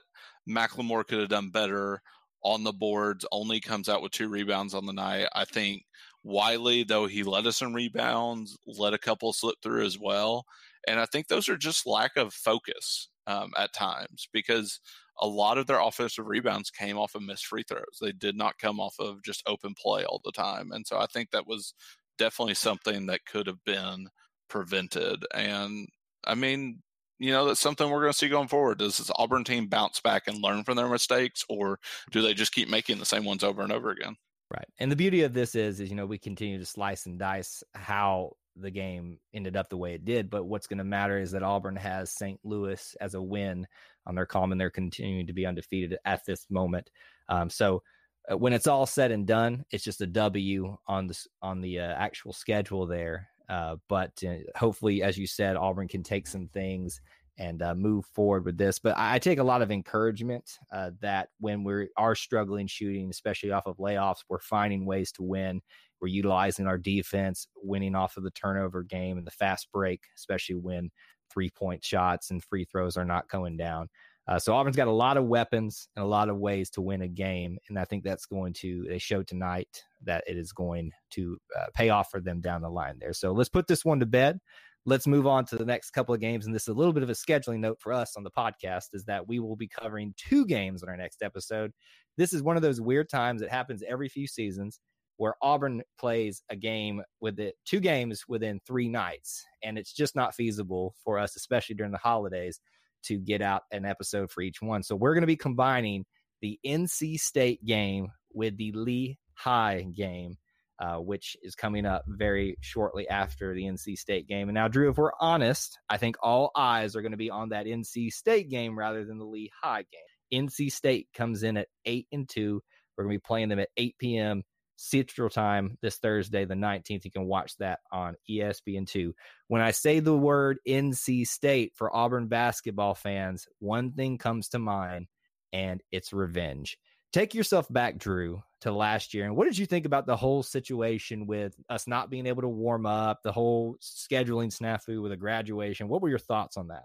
McLemore 0.48 1.06
could 1.06 1.20
have 1.20 1.28
done 1.28 1.50
better 1.50 2.02
on 2.42 2.64
the 2.64 2.72
boards, 2.72 3.26
only 3.32 3.60
comes 3.60 3.88
out 3.88 4.02
with 4.02 4.12
two 4.12 4.28
rebounds 4.28 4.74
on 4.74 4.86
the 4.86 4.92
night. 4.92 5.28
I 5.34 5.44
think 5.44 5.84
Wiley, 6.22 6.84
though 6.84 7.06
he 7.06 7.22
led 7.22 7.46
us 7.46 7.62
in 7.62 7.74
rebounds, 7.74 8.58
let 8.66 8.94
a 8.94 8.98
couple 8.98 9.32
slip 9.32 9.56
through 9.62 9.84
as 9.84 9.98
well. 9.98 10.44
And 10.86 11.00
I 11.00 11.06
think 11.06 11.28
those 11.28 11.48
are 11.48 11.56
just 11.56 11.86
lack 11.86 12.16
of 12.16 12.32
focus 12.32 13.08
um, 13.26 13.52
at 13.56 13.72
times 13.72 14.28
because 14.32 14.80
a 15.20 15.26
lot 15.26 15.58
of 15.58 15.66
their 15.66 15.80
offensive 15.80 16.26
rebounds 16.26 16.70
came 16.70 16.98
off 16.98 17.14
of 17.14 17.22
missed 17.22 17.46
free 17.46 17.64
throws. 17.68 17.98
They 18.00 18.12
did 18.12 18.36
not 18.36 18.58
come 18.58 18.80
off 18.80 18.94
of 18.98 19.22
just 19.22 19.42
open 19.46 19.74
play 19.74 20.04
all 20.04 20.20
the 20.24 20.32
time. 20.32 20.72
And 20.72 20.86
so 20.86 20.98
I 20.98 21.06
think 21.06 21.30
that 21.30 21.46
was 21.46 21.74
definitely 22.18 22.54
something 22.54 23.06
that 23.06 23.26
could 23.26 23.46
have 23.46 23.62
been 23.64 24.08
prevented. 24.48 25.24
And 25.34 25.88
I 26.24 26.34
mean, 26.34 26.82
you 27.18 27.32
know, 27.32 27.46
that's 27.46 27.60
something 27.60 27.90
we're 27.90 28.00
going 28.00 28.12
to 28.12 28.18
see 28.18 28.28
going 28.28 28.48
forward. 28.48 28.78
Does 28.78 28.96
this 28.98 29.10
Auburn 29.14 29.44
team 29.44 29.68
bounce 29.68 30.00
back 30.00 30.22
and 30.26 30.42
learn 30.42 30.64
from 30.64 30.76
their 30.76 30.88
mistakes, 30.88 31.44
or 31.50 31.78
do 32.10 32.22
they 32.22 32.32
just 32.32 32.52
keep 32.52 32.68
making 32.68 32.98
the 32.98 33.04
same 33.04 33.26
ones 33.26 33.44
over 33.44 33.60
and 33.62 33.72
over 33.72 33.90
again? 33.90 34.16
Right. 34.52 34.66
And 34.78 34.90
the 34.90 34.96
beauty 34.96 35.22
of 35.22 35.32
this 35.32 35.54
is, 35.54 35.78
is 35.80 35.90
you 35.90 35.96
know, 35.96 36.06
we 36.06 36.18
continue 36.18 36.58
to 36.58 36.66
slice 36.66 37.06
and 37.06 37.18
dice 37.18 37.62
how 37.74 38.32
the 38.56 38.70
game 38.70 39.18
ended 39.32 39.56
up 39.56 39.68
the 39.68 39.76
way 39.76 39.94
it 39.94 40.04
did. 40.04 40.28
But 40.28 40.44
what's 40.44 40.66
going 40.66 40.78
to 40.78 40.84
matter 40.84 41.18
is 41.18 41.30
that 41.30 41.44
Auburn 41.44 41.76
has 41.76 42.10
St. 42.10 42.40
Louis 42.42 42.96
as 43.00 43.14
a 43.14 43.22
win 43.22 43.66
on 44.06 44.14
their 44.14 44.26
column, 44.26 44.50
and 44.52 44.60
they're 44.60 44.70
continuing 44.70 45.26
to 45.28 45.32
be 45.32 45.46
undefeated 45.46 45.98
at 46.04 46.24
this 46.26 46.46
moment. 46.50 46.90
Um, 47.28 47.48
so 47.48 47.82
uh, 48.30 48.36
when 48.36 48.52
it's 48.52 48.66
all 48.66 48.86
said 48.86 49.12
and 49.12 49.26
done, 49.26 49.64
it's 49.70 49.84
just 49.84 50.00
a 50.00 50.06
W 50.06 50.76
on 50.86 51.06
the 51.06 51.26
on 51.42 51.60
the 51.60 51.78
uh, 51.78 51.94
actual 51.96 52.32
schedule 52.32 52.86
there. 52.86 53.28
Uh, 53.48 53.76
but 53.88 54.12
uh, 54.24 54.34
hopefully, 54.56 55.02
as 55.02 55.16
you 55.16 55.26
said, 55.26 55.56
Auburn 55.56 55.88
can 55.88 56.02
take 56.02 56.26
some 56.26 56.48
things 56.48 57.00
and 57.40 57.62
uh, 57.62 57.74
move 57.74 58.04
forward 58.04 58.44
with 58.44 58.58
this. 58.58 58.78
But 58.78 58.94
I, 58.98 59.18
take 59.18 59.38
a 59.38 59.44
lot 59.44 59.62
of 59.62 59.72
encouragement 59.72 60.58
uh, 60.70 60.90
that 61.00 61.30
when 61.40 61.64
we 61.64 61.88
are 61.96 62.14
struggling 62.14 62.66
shooting, 62.66 63.08
especially 63.10 63.50
off 63.50 63.66
of 63.66 63.78
layoffs, 63.78 64.24
we're 64.28 64.40
finding 64.40 64.84
ways 64.84 65.10
to 65.12 65.22
win. 65.22 65.62
We're 66.02 66.08
utilizing 66.08 66.66
our 66.66 66.76
defense, 66.76 67.48
winning 67.56 67.94
off 67.94 68.18
of 68.18 68.24
the 68.24 68.30
turnover 68.30 68.82
game 68.82 69.16
and 69.16 69.26
the 69.26 69.32
fast 69.32 69.72
break, 69.72 70.02
especially 70.14 70.56
when 70.56 70.90
three 71.32 71.48
point 71.48 71.82
shots 71.82 72.30
and 72.30 72.44
free 72.44 72.66
throws 72.66 72.98
are 72.98 73.06
not 73.06 73.28
going 73.30 73.56
down. 73.56 73.88
Uh, 74.28 74.38
so 74.38 74.54
Auburn's 74.54 74.76
got 74.76 74.86
a 74.86 74.92
lot 74.92 75.16
of 75.16 75.24
weapons 75.24 75.88
and 75.96 76.04
a 76.04 76.08
lot 76.08 76.28
of 76.28 76.36
ways 76.36 76.68
to 76.70 76.82
win 76.82 77.02
a 77.02 77.08
game, 77.08 77.58
and 77.68 77.78
I 77.78 77.84
think 77.84 78.04
that's 78.04 78.26
going 78.26 78.52
to. 78.54 78.84
They 78.86 78.98
showed 78.98 79.26
tonight 79.26 79.82
that 80.04 80.24
it 80.26 80.36
is 80.36 80.52
going 80.52 80.92
to 81.12 81.38
uh, 81.58 81.66
pay 81.74 81.88
off 81.88 82.10
for 82.10 82.20
them 82.20 82.40
down 82.40 82.60
the 82.60 82.68
line 82.68 82.98
there. 83.00 83.14
So 83.14 83.32
let's 83.32 83.48
put 83.48 83.66
this 83.66 83.84
one 83.84 83.98
to 84.00 84.06
bed. 84.06 84.38
Let's 84.86 85.06
move 85.06 85.26
on 85.26 85.44
to 85.46 85.56
the 85.56 85.64
next 85.64 85.90
couple 85.90 86.14
of 86.14 86.22
games, 86.22 86.46
and 86.46 86.54
this 86.54 86.62
is 86.62 86.68
a 86.68 86.74
little 86.74 86.94
bit 86.94 87.02
of 87.02 87.10
a 87.10 87.14
scheduling 87.14 87.60
note 87.60 87.78
for 87.80 87.92
us 87.92 88.16
on 88.16 88.24
the 88.24 88.30
podcast 88.30 88.94
is 88.94 89.04
that 89.04 89.28
we 89.28 89.38
will 89.38 89.56
be 89.56 89.68
covering 89.68 90.14
two 90.16 90.46
games 90.46 90.82
in 90.82 90.88
our 90.88 90.96
next 90.96 91.22
episode. 91.22 91.72
This 92.16 92.32
is 92.32 92.42
one 92.42 92.56
of 92.56 92.62
those 92.62 92.80
weird 92.80 93.10
times 93.10 93.42
that 93.42 93.50
happens 93.50 93.82
every 93.86 94.08
few 94.08 94.26
seasons 94.26 94.80
where 95.18 95.34
Auburn 95.42 95.82
plays 95.98 96.42
a 96.48 96.56
game 96.56 97.02
with 97.20 97.38
it 97.38 97.54
two 97.66 97.78
games 97.78 98.24
within 98.26 98.58
three 98.66 98.88
nights, 98.88 99.44
and 99.62 99.76
it's 99.76 99.92
just 99.92 100.16
not 100.16 100.34
feasible 100.34 100.94
for 101.04 101.18
us, 101.18 101.36
especially 101.36 101.74
during 101.74 101.92
the 101.92 101.98
holidays, 101.98 102.58
to 103.02 103.18
get 103.18 103.42
out 103.42 103.64
an 103.72 103.84
episode 103.84 104.30
for 104.30 104.40
each 104.40 104.62
one. 104.62 104.82
So 104.82 104.96
we're 104.96 105.12
going 105.12 105.20
to 105.20 105.26
be 105.26 105.36
combining 105.36 106.06
the 106.40 106.58
NC 106.66 107.20
State 107.20 107.62
game 107.66 108.08
with 108.32 108.56
the 108.56 108.72
Lee 108.72 109.18
High 109.34 109.86
game, 109.94 110.38
uh, 110.80 110.96
which 110.96 111.36
is 111.42 111.54
coming 111.54 111.84
up 111.84 112.04
very 112.08 112.56
shortly 112.60 113.08
after 113.08 113.54
the 113.54 113.64
NC 113.64 113.98
State 113.98 114.26
game. 114.26 114.48
And 114.48 114.54
now, 114.54 114.66
Drew, 114.66 114.90
if 114.90 114.96
we're 114.96 115.12
honest, 115.20 115.78
I 115.90 115.98
think 115.98 116.16
all 116.22 116.50
eyes 116.56 116.96
are 116.96 117.02
going 117.02 117.12
to 117.12 117.18
be 117.18 117.30
on 117.30 117.50
that 117.50 117.66
NC 117.66 118.10
State 118.10 118.48
game 118.48 118.78
rather 118.78 119.04
than 119.04 119.18
the 119.18 119.26
Lee 119.26 119.50
High 119.62 119.84
game. 119.92 120.46
NC 120.46 120.72
State 120.72 121.08
comes 121.12 121.42
in 121.42 121.56
at 121.56 121.68
eight 121.84 122.06
and 122.12 122.28
two. 122.28 122.62
We're 122.96 123.04
going 123.04 123.14
to 123.14 123.18
be 123.18 123.26
playing 123.26 123.48
them 123.48 123.58
at 123.58 123.68
8 123.76 123.96
p.m. 123.98 124.42
Central 124.76 125.28
Time 125.28 125.76
this 125.82 125.96
Thursday, 125.96 126.44
the 126.44 126.54
19th. 126.54 127.04
You 127.04 127.10
can 127.10 127.26
watch 127.26 127.56
that 127.58 127.80
on 127.92 128.14
E 128.28 128.40
ESPN2. 128.40 129.12
When 129.48 129.60
I 129.60 129.70
say 129.72 130.00
the 130.00 130.16
word 130.16 130.58
NC 130.66 131.26
State 131.26 131.72
for 131.76 131.94
Auburn 131.94 132.28
basketball 132.28 132.94
fans, 132.94 133.46
one 133.58 133.92
thing 133.92 134.16
comes 134.16 134.48
to 134.50 134.58
mind, 134.58 135.06
and 135.52 135.82
it's 135.92 136.12
revenge. 136.12 136.78
Take 137.12 137.34
yourself 137.34 137.66
back, 137.70 137.98
Drew, 137.98 138.42
to 138.60 138.72
last 138.72 139.14
year. 139.14 139.24
And 139.24 139.36
what 139.36 139.44
did 139.44 139.58
you 139.58 139.66
think 139.66 139.86
about 139.86 140.06
the 140.06 140.16
whole 140.16 140.42
situation 140.42 141.26
with 141.26 141.54
us 141.68 141.86
not 141.86 142.10
being 142.10 142.26
able 142.26 142.42
to 142.42 142.48
warm 142.48 142.86
up, 142.86 143.22
the 143.22 143.32
whole 143.32 143.76
scheduling 143.80 144.54
snafu 144.54 145.02
with 145.02 145.12
a 145.12 145.16
graduation? 145.16 145.88
What 145.88 146.02
were 146.02 146.08
your 146.08 146.18
thoughts 146.18 146.56
on 146.56 146.68
that? 146.68 146.84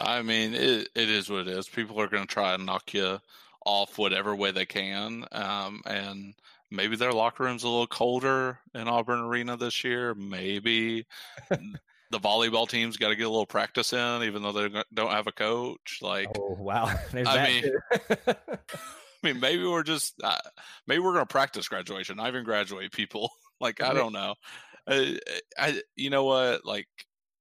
I 0.00 0.22
mean, 0.22 0.54
it, 0.54 0.88
it 0.94 1.10
is 1.10 1.28
what 1.28 1.46
it 1.46 1.48
is. 1.48 1.68
People 1.68 2.00
are 2.00 2.08
going 2.08 2.26
to 2.26 2.32
try 2.32 2.54
and 2.54 2.66
knock 2.66 2.94
you 2.94 3.18
off 3.64 3.98
whatever 3.98 4.34
way 4.34 4.50
they 4.50 4.66
can. 4.66 5.26
Um, 5.32 5.82
and 5.86 6.34
maybe 6.70 6.96
their 6.96 7.12
locker 7.12 7.44
room's 7.44 7.64
a 7.64 7.68
little 7.68 7.86
colder 7.86 8.58
in 8.74 8.88
Auburn 8.88 9.20
Arena 9.20 9.56
this 9.56 9.84
year. 9.84 10.14
Maybe 10.14 11.06
the 12.12 12.20
volleyball 12.20 12.68
team's 12.68 12.96
got 12.96 13.08
to 13.08 13.16
get 13.16 13.26
a 13.26 13.30
little 13.30 13.46
practice 13.46 13.92
in, 13.92 14.22
even 14.22 14.42
though 14.42 14.52
they 14.52 14.82
don't 14.94 15.10
have 15.10 15.26
a 15.26 15.32
coach. 15.32 15.98
Like, 16.00 16.28
oh 16.38 16.56
wow, 16.58 16.94
There's 17.12 17.26
I 17.26 17.46
mean, 17.46 17.64
mean, 19.22 19.40
maybe 19.40 19.64
we're 19.64 19.82
just 19.82 20.14
uh, 20.22 20.38
maybe 20.86 21.00
we're 21.00 21.12
going 21.12 21.26
to 21.26 21.32
practice 21.32 21.68
graduation, 21.68 22.20
I 22.20 22.28
even 22.28 22.44
graduate 22.44 22.92
people. 22.92 23.30
like, 23.60 23.82
I 23.82 23.92
don't 23.92 24.12
know. 24.12 24.34
I, 24.86 25.18
I, 25.58 25.80
you 25.96 26.10
know 26.10 26.24
what? 26.24 26.64
Like, 26.64 26.88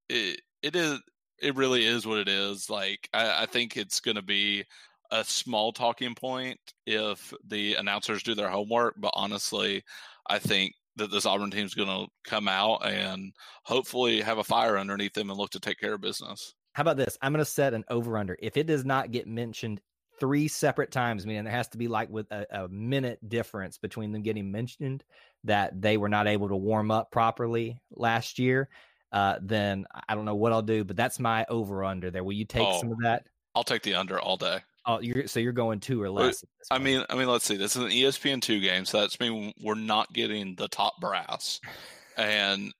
it, 0.10 0.42
it 0.62 0.76
is. 0.76 1.00
It 1.42 1.56
really 1.56 1.86
is 1.86 2.06
what 2.06 2.20
it 2.20 2.28
is. 2.28 2.70
Like, 2.70 3.10
I, 3.14 3.44
I 3.44 3.46
think 3.48 3.76
it's 3.76 4.00
going 4.00 4.16
to 4.16 4.22
be 4.22 4.64
a 5.10 5.24
small 5.24 5.72
talking 5.72 6.16
point 6.16 6.60
if 6.86 7.34
the 7.48 7.76
announcers 7.76 8.24
do 8.24 8.36
their 8.36 8.50
homework. 8.50 8.96
But 8.98 9.14
honestly, 9.16 9.84
I 10.28 10.40
think 10.40 10.74
that 10.98 11.12
this 11.12 11.26
Auburn 11.26 11.52
team 11.52 11.66
is 11.66 11.74
going 11.74 11.88
to 11.90 12.08
come 12.30 12.48
out 12.48 12.86
and 12.86 13.34
hopefully 13.64 14.22
have 14.22 14.38
a 14.38 14.44
fire 14.44 14.78
underneath 14.78 15.14
them 15.14 15.30
and 15.30 15.40
look 15.40 15.52
to 15.52 15.60
take 15.60 15.80
care 15.80 15.94
of 15.96 16.02
business. 16.02 16.54
How 16.74 16.82
about 16.82 16.98
this? 16.98 17.18
I'm 17.22 17.34
going 17.34 17.44
to 17.44 17.50
set 17.50 17.74
an 17.74 17.84
over 17.90 18.18
under. 18.18 18.38
If 18.40 18.56
it 18.56 18.68
does 18.68 18.86
not 18.86 19.12
get 19.12 19.28
mentioned 19.28 19.82
three 20.22 20.48
separate 20.48 20.92
times, 20.92 21.26
meaning 21.26 21.44
there 21.44 21.52
has 21.52 21.68
to 21.70 21.80
be 21.80 21.88
like 21.88 22.08
with 22.10 22.32
a, 22.32 22.46
a, 22.52 22.68
minute 22.70 23.18
difference 23.28 23.80
between 23.80 24.12
them 24.12 24.22
getting 24.22 24.52
mentioned 24.52 25.04
that 25.44 25.82
they 25.82 25.98
were 25.98 26.08
not 26.08 26.28
able 26.28 26.48
to 26.48 26.56
warm 26.56 26.92
up 26.92 27.12
properly 27.12 27.82
last 27.90 28.38
year, 28.38 28.70
uh, 29.12 29.38
then 29.42 29.84
I 30.08 30.14
don't 30.14 30.26
know 30.26 30.36
what 30.36 30.54
I'll 30.54 30.62
do. 30.62 30.84
But 30.84 30.96
that's 30.96 31.20
my 31.20 31.44
over 31.50 31.84
under 31.84 32.12
there. 32.12 32.24
Will 32.24 32.34
you 32.34 32.46
take 32.46 32.68
oh, 32.68 32.80
some 32.80 32.92
of 32.92 33.00
that? 33.02 33.26
I'll 33.56 33.64
take 33.64 33.82
the 33.82 33.96
under 33.96 34.20
all 34.20 34.38
day. 34.38 34.60
Oh, 34.86 35.00
you're 35.00 35.28
so 35.28 35.40
you're 35.40 35.54
going 35.54 35.80
two 35.80 36.02
or 36.02 36.10
less. 36.10 36.46
I 36.70 36.78
mean, 36.78 37.04
I 37.10 37.16
mean, 37.16 37.28
let's 37.28 37.46
see. 37.46 37.58
This 37.58 37.76
is 37.76 37.84
an 37.84 37.90
ESPN 37.90 38.44
two 38.44 38.60
game, 38.60 38.86
so 38.86 39.02
that's 39.02 39.20
mean 39.20 39.54
we're 39.60 39.74
not 39.74 40.14
getting 40.14 40.56
the 40.56 40.68
top 40.68 41.02
brass, 41.02 41.60
and 42.18 42.72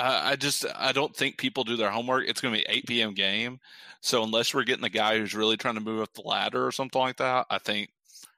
I, 0.00 0.36
just 0.36 0.64
I 0.74 0.92
don't 0.92 1.14
think 1.14 1.38
people 1.38 1.64
do 1.64 1.76
their 1.76 1.90
homework. 1.90 2.24
It's 2.28 2.40
going 2.40 2.54
to 2.54 2.60
be 2.60 2.66
eight 2.68 2.86
p.m. 2.86 3.14
game, 3.14 3.58
so 4.00 4.22
unless 4.22 4.54
we're 4.54 4.64
getting 4.64 4.82
the 4.82 4.88
guy 4.88 5.18
who's 5.18 5.34
really 5.34 5.56
trying 5.56 5.74
to 5.74 5.80
move 5.80 6.00
up 6.00 6.12
the 6.14 6.22
ladder 6.22 6.66
or 6.66 6.72
something 6.72 7.00
like 7.00 7.16
that, 7.18 7.46
I 7.50 7.58
think 7.58 7.90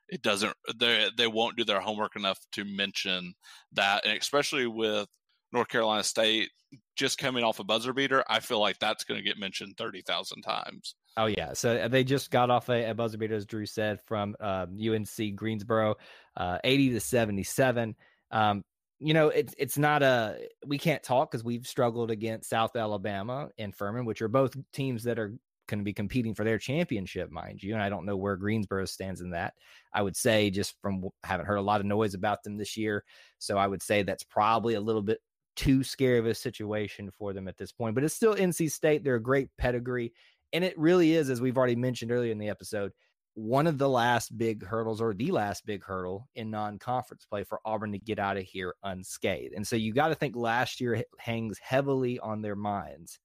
it 0.08 0.22
doesn't. 0.22 0.54
They 0.76 1.08
they 1.16 1.26
won't 1.26 1.56
do 1.56 1.64
their 1.64 1.80
homework 1.80 2.16
enough 2.16 2.38
to 2.52 2.64
mention 2.64 3.34
that, 3.72 4.04
and 4.04 4.16
especially 4.18 4.66
with 4.66 5.06
North 5.52 5.68
Carolina 5.68 6.02
State 6.02 6.50
just 6.96 7.18
coming 7.18 7.42
off 7.42 7.58
a 7.58 7.64
buzzer 7.64 7.92
beater, 7.92 8.22
I 8.28 8.40
feel 8.40 8.60
like 8.60 8.78
that's 8.78 9.04
going 9.04 9.18
to 9.18 9.24
get 9.24 9.38
mentioned 9.38 9.76
thirty 9.76 10.02
thousand 10.02 10.42
times. 10.42 10.94
Oh 11.16 11.26
yeah, 11.26 11.52
so 11.52 11.76
uh, 11.76 11.88
they 11.88 12.04
just 12.04 12.30
got 12.30 12.50
off 12.50 12.68
a, 12.68 12.90
a 12.90 12.94
buzzer 12.94 13.18
beater, 13.18 13.34
as 13.34 13.46
Drew 13.46 13.66
said, 13.66 14.00
from 14.06 14.36
um, 14.40 14.78
UNC 14.80 15.34
Greensboro, 15.34 15.96
uh, 16.36 16.58
eighty 16.64 16.90
to 16.90 17.00
seventy-seven. 17.00 17.96
Um, 18.30 18.64
you 19.00 19.14
know, 19.14 19.28
it's 19.28 19.54
it's 19.58 19.78
not 19.78 20.02
a 20.02 20.36
we 20.66 20.78
can't 20.78 21.02
talk 21.02 21.30
because 21.30 21.42
we've 21.42 21.66
struggled 21.66 22.10
against 22.10 22.50
South 22.50 22.76
Alabama 22.76 23.48
and 23.58 23.74
Furman, 23.74 24.04
which 24.04 24.20
are 24.20 24.28
both 24.28 24.54
teams 24.72 25.04
that 25.04 25.18
are 25.18 25.34
going 25.68 25.78
to 25.78 25.84
be 25.84 25.92
competing 25.92 26.34
for 26.34 26.44
their 26.44 26.58
championship, 26.58 27.30
mind 27.30 27.62
you. 27.62 27.72
And 27.72 27.82
I 27.82 27.88
don't 27.88 28.04
know 28.04 28.16
where 28.16 28.36
Greensboro 28.36 28.84
stands 28.84 29.20
in 29.22 29.30
that. 29.30 29.54
I 29.94 30.02
would 30.02 30.16
say 30.16 30.50
just 30.50 30.74
from 30.82 31.02
haven't 31.24 31.46
heard 31.46 31.56
a 31.56 31.62
lot 31.62 31.80
of 31.80 31.86
noise 31.86 32.14
about 32.14 32.42
them 32.42 32.58
this 32.58 32.76
year, 32.76 33.04
so 33.38 33.56
I 33.56 33.66
would 33.66 33.82
say 33.82 34.02
that's 34.02 34.24
probably 34.24 34.74
a 34.74 34.80
little 34.80 35.02
bit 35.02 35.20
too 35.56 35.82
scary 35.82 36.18
of 36.18 36.26
a 36.26 36.34
situation 36.34 37.10
for 37.10 37.32
them 37.32 37.48
at 37.48 37.56
this 37.56 37.72
point. 37.72 37.94
But 37.94 38.04
it's 38.04 38.14
still 38.14 38.34
NC 38.34 38.70
State. 38.70 39.02
They're 39.02 39.16
a 39.16 39.22
great 39.22 39.48
pedigree. 39.58 40.12
And 40.52 40.64
it 40.64 40.78
really 40.78 41.14
is, 41.14 41.30
as 41.30 41.40
we've 41.40 41.56
already 41.56 41.76
mentioned 41.76 42.10
earlier 42.10 42.32
in 42.32 42.38
the 42.38 42.48
episode, 42.48 42.92
one 43.34 43.66
of 43.66 43.78
the 43.78 43.88
last 43.88 44.36
big 44.36 44.64
hurdles 44.64 45.00
or 45.00 45.14
the 45.14 45.30
last 45.30 45.64
big 45.64 45.84
hurdle 45.84 46.28
in 46.34 46.50
non-conference 46.50 47.24
play 47.24 47.44
for 47.44 47.60
Auburn 47.64 47.92
to 47.92 47.98
get 47.98 48.18
out 48.18 48.36
of 48.36 48.42
here 48.44 48.74
unscathed. 48.82 49.54
And 49.54 49.66
so 49.66 49.76
you 49.76 49.92
got 49.92 50.08
to 50.08 50.14
think 50.14 50.36
last 50.36 50.80
year 50.80 51.04
hangs 51.18 51.58
heavily 51.62 52.18
on 52.20 52.42
their 52.42 52.56
minds 52.56 53.18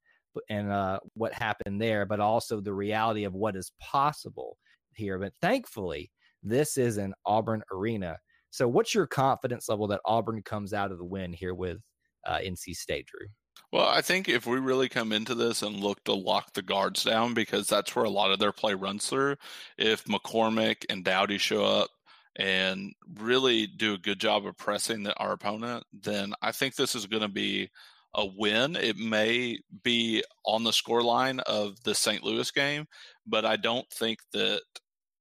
and 0.49 0.71
uh, 0.71 0.99
what 1.13 1.33
happened 1.33 1.81
there, 1.81 2.05
but 2.05 2.19
also 2.19 2.59
the 2.59 2.73
reality 2.73 3.23
of 3.23 3.33
what 3.33 3.55
is 3.55 3.71
possible 3.79 4.57
here. 4.93 5.17
But 5.17 5.33
thankfully, 5.41 6.11
this 6.43 6.77
is 6.77 6.97
an 6.97 7.13
Auburn 7.25 7.63
arena. 7.71 8.17
So 8.51 8.67
what's 8.67 8.93
your 8.93 9.07
confidence 9.07 9.67
level 9.69 9.87
that 9.87 10.01
Auburn 10.05 10.41
comes 10.43 10.73
out 10.73 10.91
of 10.91 10.97
the 10.97 11.05
win 11.05 11.33
here 11.33 11.53
with 11.53 11.79
uh, 12.25 12.37
NC 12.37 12.75
State, 12.75 13.07
Drew? 13.07 13.27
Well, 13.75 13.89
I 13.89 13.99
think 13.99 14.29
if 14.29 14.47
we 14.47 14.57
really 14.57 14.87
come 14.87 15.11
into 15.11 15.35
this 15.35 15.61
and 15.61 15.75
look 15.75 16.01
to 16.05 16.13
lock 16.13 16.53
the 16.53 16.61
guards 16.61 17.03
down, 17.03 17.33
because 17.33 17.67
that's 17.67 17.93
where 17.93 18.05
a 18.05 18.09
lot 18.09 18.31
of 18.31 18.39
their 18.39 18.53
play 18.53 18.73
runs 18.73 19.09
through, 19.09 19.35
if 19.77 20.05
McCormick 20.05 20.85
and 20.89 21.03
Doughty 21.03 21.37
show 21.37 21.65
up 21.65 21.89
and 22.37 22.93
really 23.19 23.67
do 23.67 23.93
a 23.93 23.97
good 23.97 24.17
job 24.17 24.45
of 24.45 24.55
pressing 24.55 25.03
the, 25.03 25.13
our 25.17 25.33
opponent, 25.33 25.83
then 25.91 26.33
I 26.41 26.53
think 26.53 26.75
this 26.75 26.95
is 26.95 27.05
going 27.05 27.23
to 27.23 27.27
be 27.27 27.69
a 28.13 28.25
win. 28.25 28.77
It 28.77 28.95
may 28.95 29.59
be 29.83 30.23
on 30.45 30.63
the 30.63 30.71
score 30.71 31.03
line 31.03 31.41
of 31.41 31.75
the 31.83 31.95
St. 31.95 32.23
Louis 32.23 32.49
game, 32.51 32.85
but 33.27 33.43
I 33.43 33.57
don't 33.57 33.89
think 33.91 34.19
that 34.31 34.61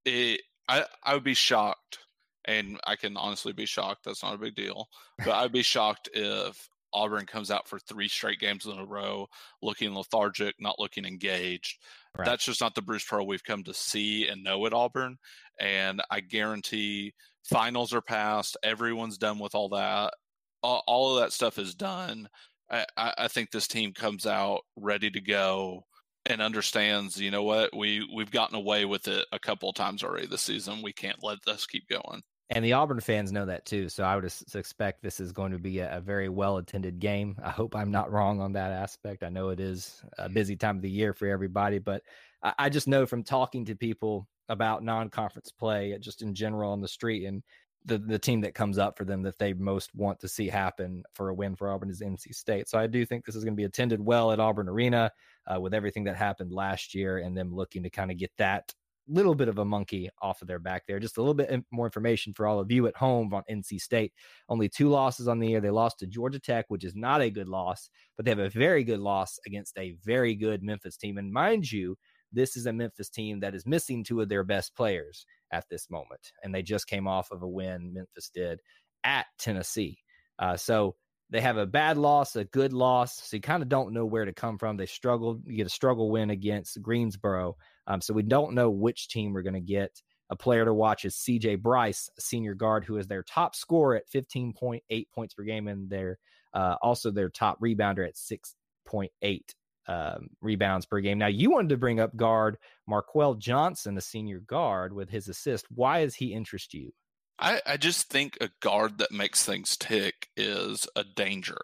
it. 0.05 0.43
I 0.69 0.85
I 1.03 1.15
would 1.15 1.25
be 1.25 1.35
shocked, 1.35 1.99
and 2.45 2.79
I 2.87 2.95
can 2.95 3.17
honestly 3.17 3.53
be 3.53 3.67
shocked. 3.67 4.05
That's 4.05 4.23
not 4.23 4.37
a 4.37 4.39
big 4.39 4.55
deal, 4.55 4.87
but 5.19 5.33
I'd 5.33 5.51
be 5.51 5.65
shocked 5.65 6.09
if 6.15 6.69
Auburn 6.95 7.27
comes 7.27 7.51
out 7.51 7.69
for 7.69 7.79
three 7.79 8.09
straight 8.09 8.39
games 8.39 8.67
in 8.67 8.79
a 8.79 8.85
row, 8.85 9.27
looking 9.61 9.95
lethargic, 9.95 10.55
not 10.59 10.79
looking 10.79 11.05
engaged. 11.05 11.79
Right. 12.17 12.25
That's 12.25 12.45
just 12.45 12.61
not 12.61 12.75
the 12.75 12.83
Bruce 12.83 13.05
Pearl 13.05 13.27
we've 13.27 13.45
come 13.45 13.65
to 13.65 13.75
see 13.75 14.29
and 14.29 14.45
know 14.45 14.65
at 14.67 14.73
Auburn. 14.73 15.19
And 15.61 16.01
I 16.11 16.21
guarantee 16.21 17.15
finals 17.45 17.93
are 17.93 18.01
passed. 18.01 18.57
Everyone's 18.63 19.19
done 19.19 19.39
with 19.39 19.55
all 19.55 19.69
that. 19.71 20.15
All, 20.63 21.17
of 21.17 21.23
that 21.23 21.33
stuff 21.33 21.59
is 21.59 21.75
done. 21.75 22.29
I, 22.71 22.87
I 22.97 23.29
think 23.29 23.51
this 23.51 23.69
team 23.69 23.93
comes 23.93 24.25
out 24.25 24.61
ready 24.77 25.11
to 25.11 25.21
go 25.21 25.85
and 26.27 26.41
understands, 26.41 27.21
you 27.21 27.31
know 27.31 27.43
what, 27.43 27.77
we 27.77 28.09
we've 28.15 28.31
gotten 28.31 28.57
away 28.57 28.87
with 28.87 29.07
it 29.09 29.27
a 29.31 29.39
couple 29.39 29.69
of 29.69 29.75
times 29.75 30.03
already 30.03 30.27
this 30.27 30.41
season. 30.41 30.81
We 30.83 30.93
can't 30.93 31.23
let 31.23 31.39
this 31.45 31.67
keep 31.67 31.87
going. 31.89 32.23
And 32.51 32.65
the 32.65 32.75
Auburn 32.75 33.01
fans 33.01 33.33
know 33.33 33.47
that 33.47 33.65
too. 33.65 33.89
So 33.89 34.05
I 34.05 34.17
would 34.17 34.31
expect 34.55 35.03
this 35.03 35.19
is 35.19 35.33
going 35.33 35.53
to 35.53 35.59
be 35.59 35.79
a, 35.79 35.97
a 35.97 36.01
very 36.01 36.29
well 36.29 36.59
attended 36.59 37.01
game. 37.01 37.37
I 37.43 37.51
hope 37.51 37.75
I'm 37.75 37.91
not 37.91 38.13
wrong 38.13 38.41
on 38.41 38.53
that 38.53 38.71
aspect. 38.71 39.23
I 39.23 39.31
know 39.31 39.49
it 39.49 39.61
is 39.61 40.03
a 40.19 40.29
busy 40.29 40.55
time 40.55 40.77
of 40.77 40.83
the 40.83 40.91
year 40.91 41.15
for 41.15 41.27
everybody, 41.27 41.79
but 41.79 42.03
I, 42.43 42.55
I 42.59 42.69
just 42.69 42.87
know 42.87 43.07
from 43.07 43.23
talking 43.23 43.65
to 43.67 43.75
people 43.75 44.29
about 44.51 44.85
non 44.85 45.09
conference 45.09 45.51
play, 45.51 45.97
just 46.01 46.21
in 46.21 46.35
general 46.35 46.73
on 46.73 46.83
the 46.83 46.89
street, 46.89 47.25
and 47.25 47.43
the, 47.87 47.99
the 47.99 48.19
team 48.19 48.41
that 48.43 48.55
comes 48.55 48.79
up 48.79 48.97
for 48.97 49.05
them 49.05 49.23
that 49.23 49.39
they 49.39 49.53
most 49.53 49.95
want 49.95 50.21
to 50.21 50.29
see 50.29 50.49
happen 50.49 51.03
for 51.15 51.29
a 51.29 51.35
win 51.35 51.55
for 51.55 51.71
Auburn 51.71 51.91
is 51.91 52.01
NC 52.01 52.35
State. 52.35 52.69
So 52.69 52.79
I 52.79 52.87
do 52.87 53.05
think 53.05 53.25
this 53.25 53.37
is 53.37 53.45
going 53.45 53.55
to 53.55 53.61
be 53.61 53.65
attended 53.65 54.01
well 54.01 54.33
at 54.33 54.41
Auburn 54.41 54.69
Arena 54.69 55.11
uh, 55.47 55.61
with 55.61 55.75
everything 55.75 56.05
that 56.05 56.17
happened 56.17 56.53
last 56.53 56.95
year 56.95 57.19
and 57.19 57.37
them 57.37 57.55
looking 57.55 57.83
to 57.83 57.91
kind 57.91 58.11
of 58.11 58.17
get 58.17 58.33
that 58.39 58.73
little 59.09 59.35
bit 59.35 59.49
of 59.49 59.59
a 59.59 59.65
monkey 59.65 60.09
off 60.23 60.41
of 60.43 60.49
their 60.49 60.59
back 60.59 60.85
there. 60.87 60.99
Just 60.99 61.19
a 61.19 61.21
little 61.21 61.35
bit 61.35 61.63
more 61.71 61.87
information 61.87 62.33
for 62.35 62.47
all 62.47 62.61
of 62.61 62.71
you 62.71 62.87
at 62.87 62.97
home 62.97 63.33
on 63.35 63.43
NC 63.51 63.81
State. 63.81 64.13
Only 64.49 64.69
two 64.69 64.89
losses 64.89 65.29
on 65.29 65.39
the 65.39 65.49
year. 65.49 65.61
They 65.61 65.71
lost 65.71 65.99
to 66.01 66.07
Georgia 66.07 66.41
Tech, 66.41 66.67
which 66.69 66.85
is 66.85 66.95
not 66.95 67.21
a 67.21 67.31
good 67.31 67.49
loss, 67.49 67.91
but 68.17 68.25
they 68.25 68.31
have 68.31 68.39
a 68.39 68.49
very 68.49 68.85
good 68.85 69.01
loss 69.01 69.39
against 69.47 69.79
a 69.79 69.97
very 70.05 70.35
good 70.35 70.63
Memphis 70.63 70.97
team. 70.97 71.19
And 71.19 71.33
mind 71.33 71.71
you, 71.71 71.97
this 72.33 72.57
is 72.57 72.67
a 72.67 72.73
Memphis 72.73 73.09
team 73.11 73.41
that 73.41 73.55
is 73.55 73.67
missing 73.67 74.03
two 74.03 74.21
of 74.21 74.29
their 74.29 74.45
best 74.45 74.75
players 74.75 75.25
at 75.53 75.65
this 75.71 75.89
moment. 75.91 76.33
And 76.43 76.55
they 76.55 76.63
just 76.63 76.87
came 76.87 77.07
off 77.07 77.31
of 77.31 77.43
a 77.43 77.49
win, 77.49 77.93
Memphis 77.95 78.31
did 78.35 78.61
at 79.05 79.27
Tennessee. 79.39 79.99
Uh, 80.39 80.57
so 80.57 80.97
they 81.31 81.41
have 81.41 81.57
a 81.57 81.67
bad 81.67 81.97
loss, 81.97 82.37
a 82.37 82.45
good 82.45 82.73
loss. 82.73 83.29
So 83.29 83.37
you 83.37 83.41
kind 83.41 83.63
of 83.63 83.69
don't 83.69 83.93
know 83.93 84.05
where 84.05 84.25
to 84.25 84.33
come 84.33 84.59
from. 84.59 84.77
They 84.77 84.87
struggled. 84.87 85.43
You 85.47 85.57
get 85.57 85.67
a 85.67 85.71
struggle 85.71 86.11
win 86.11 86.31
against 86.31 86.81
Greensboro. 86.81 87.57
Um, 87.87 88.01
so 88.01 88.15
we 88.15 88.23
don't 88.23 88.55
know 88.55 88.71
which 88.71 89.09
team 89.09 89.33
we're 89.33 89.43
going 89.43 89.55
to 89.55 89.61
get. 89.61 90.01
A 90.31 90.37
player 90.37 90.65
to 90.65 90.73
watch 90.73 91.05
is 91.05 91.15
CJ 91.17 91.61
Bryce, 91.61 92.09
senior 92.19 92.55
guard 92.55 92.85
who 92.85 92.97
is 92.97 93.07
their 93.07 93.23
top 93.23 93.55
scorer 93.55 93.97
at 93.97 94.09
15.8 94.11 94.81
points 95.15 95.35
per 95.35 95.43
game, 95.43 95.69
and 95.69 95.91
they're 95.91 96.19
uh, 96.55 96.77
also 96.81 97.11
their 97.11 97.29
top 97.29 97.61
rebounder 97.61 98.07
at 98.07 98.15
6.8 98.15 99.41
um, 99.87 100.29
rebounds 100.41 100.87
per 100.87 101.01
game. 101.01 101.19
Now, 101.19 101.27
you 101.27 101.51
wanted 101.51 101.71
to 101.71 101.77
bring 101.77 102.01
up 102.01 102.17
guard 102.17 102.57
Markell 102.89 103.39
Johnson, 103.39 103.95
the 103.95 104.01
senior 104.01 104.41
guard, 104.41 104.95
with 104.95 105.11
his 105.11 105.29
assist. 105.29 105.67
Why 105.71 106.05
does 106.05 106.15
he 106.15 106.33
interest 106.33 106.73
you? 106.73 106.93
I, 107.39 107.61
I 107.67 107.77
just 107.77 108.11
think 108.11 108.39
a 108.41 108.51
guard 108.61 108.99
that 108.99 109.13
makes 109.13 109.45
things 109.45 109.77
tick 109.77 110.29
is 110.37 110.87
a 110.97 111.05
danger. 111.05 111.59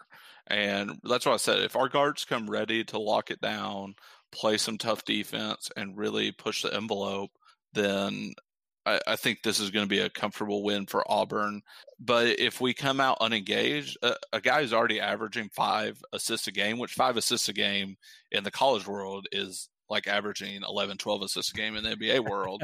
And 0.46 0.98
that's 1.04 1.26
why 1.26 1.32
I 1.32 1.36
said 1.36 1.60
if 1.60 1.76
our 1.76 1.88
guards 1.88 2.24
come 2.24 2.50
ready 2.50 2.82
to 2.84 2.98
lock 2.98 3.30
it 3.30 3.40
down, 3.40 3.94
play 4.32 4.56
some 4.56 4.78
tough 4.78 5.04
defense, 5.04 5.70
and 5.76 5.96
really 5.96 6.32
push 6.32 6.62
the 6.62 6.74
envelope, 6.74 7.30
then 7.72 8.34
I, 8.84 9.00
I 9.06 9.16
think 9.16 9.42
this 9.42 9.60
is 9.60 9.70
going 9.70 9.84
to 9.84 9.88
be 9.88 10.00
a 10.00 10.10
comfortable 10.10 10.64
win 10.64 10.86
for 10.86 11.04
Auburn. 11.10 11.62
But 12.00 12.40
if 12.40 12.60
we 12.60 12.74
come 12.74 13.00
out 13.00 13.18
unengaged, 13.20 13.96
a, 14.02 14.14
a 14.32 14.40
guy 14.40 14.60
who's 14.60 14.72
already 14.72 15.00
averaging 15.00 15.50
five 15.54 16.02
assists 16.12 16.48
a 16.48 16.52
game, 16.52 16.78
which 16.78 16.94
five 16.94 17.16
assists 17.16 17.48
a 17.48 17.52
game 17.52 17.96
in 18.32 18.42
the 18.42 18.50
college 18.50 18.88
world 18.88 19.26
is 19.30 19.68
like 19.88 20.08
averaging 20.08 20.62
11, 20.68 20.98
12 20.98 21.22
assists 21.22 21.52
a 21.52 21.56
game 21.56 21.76
in 21.76 21.84
the 21.84 21.96
NBA 21.96 22.28
world. 22.28 22.62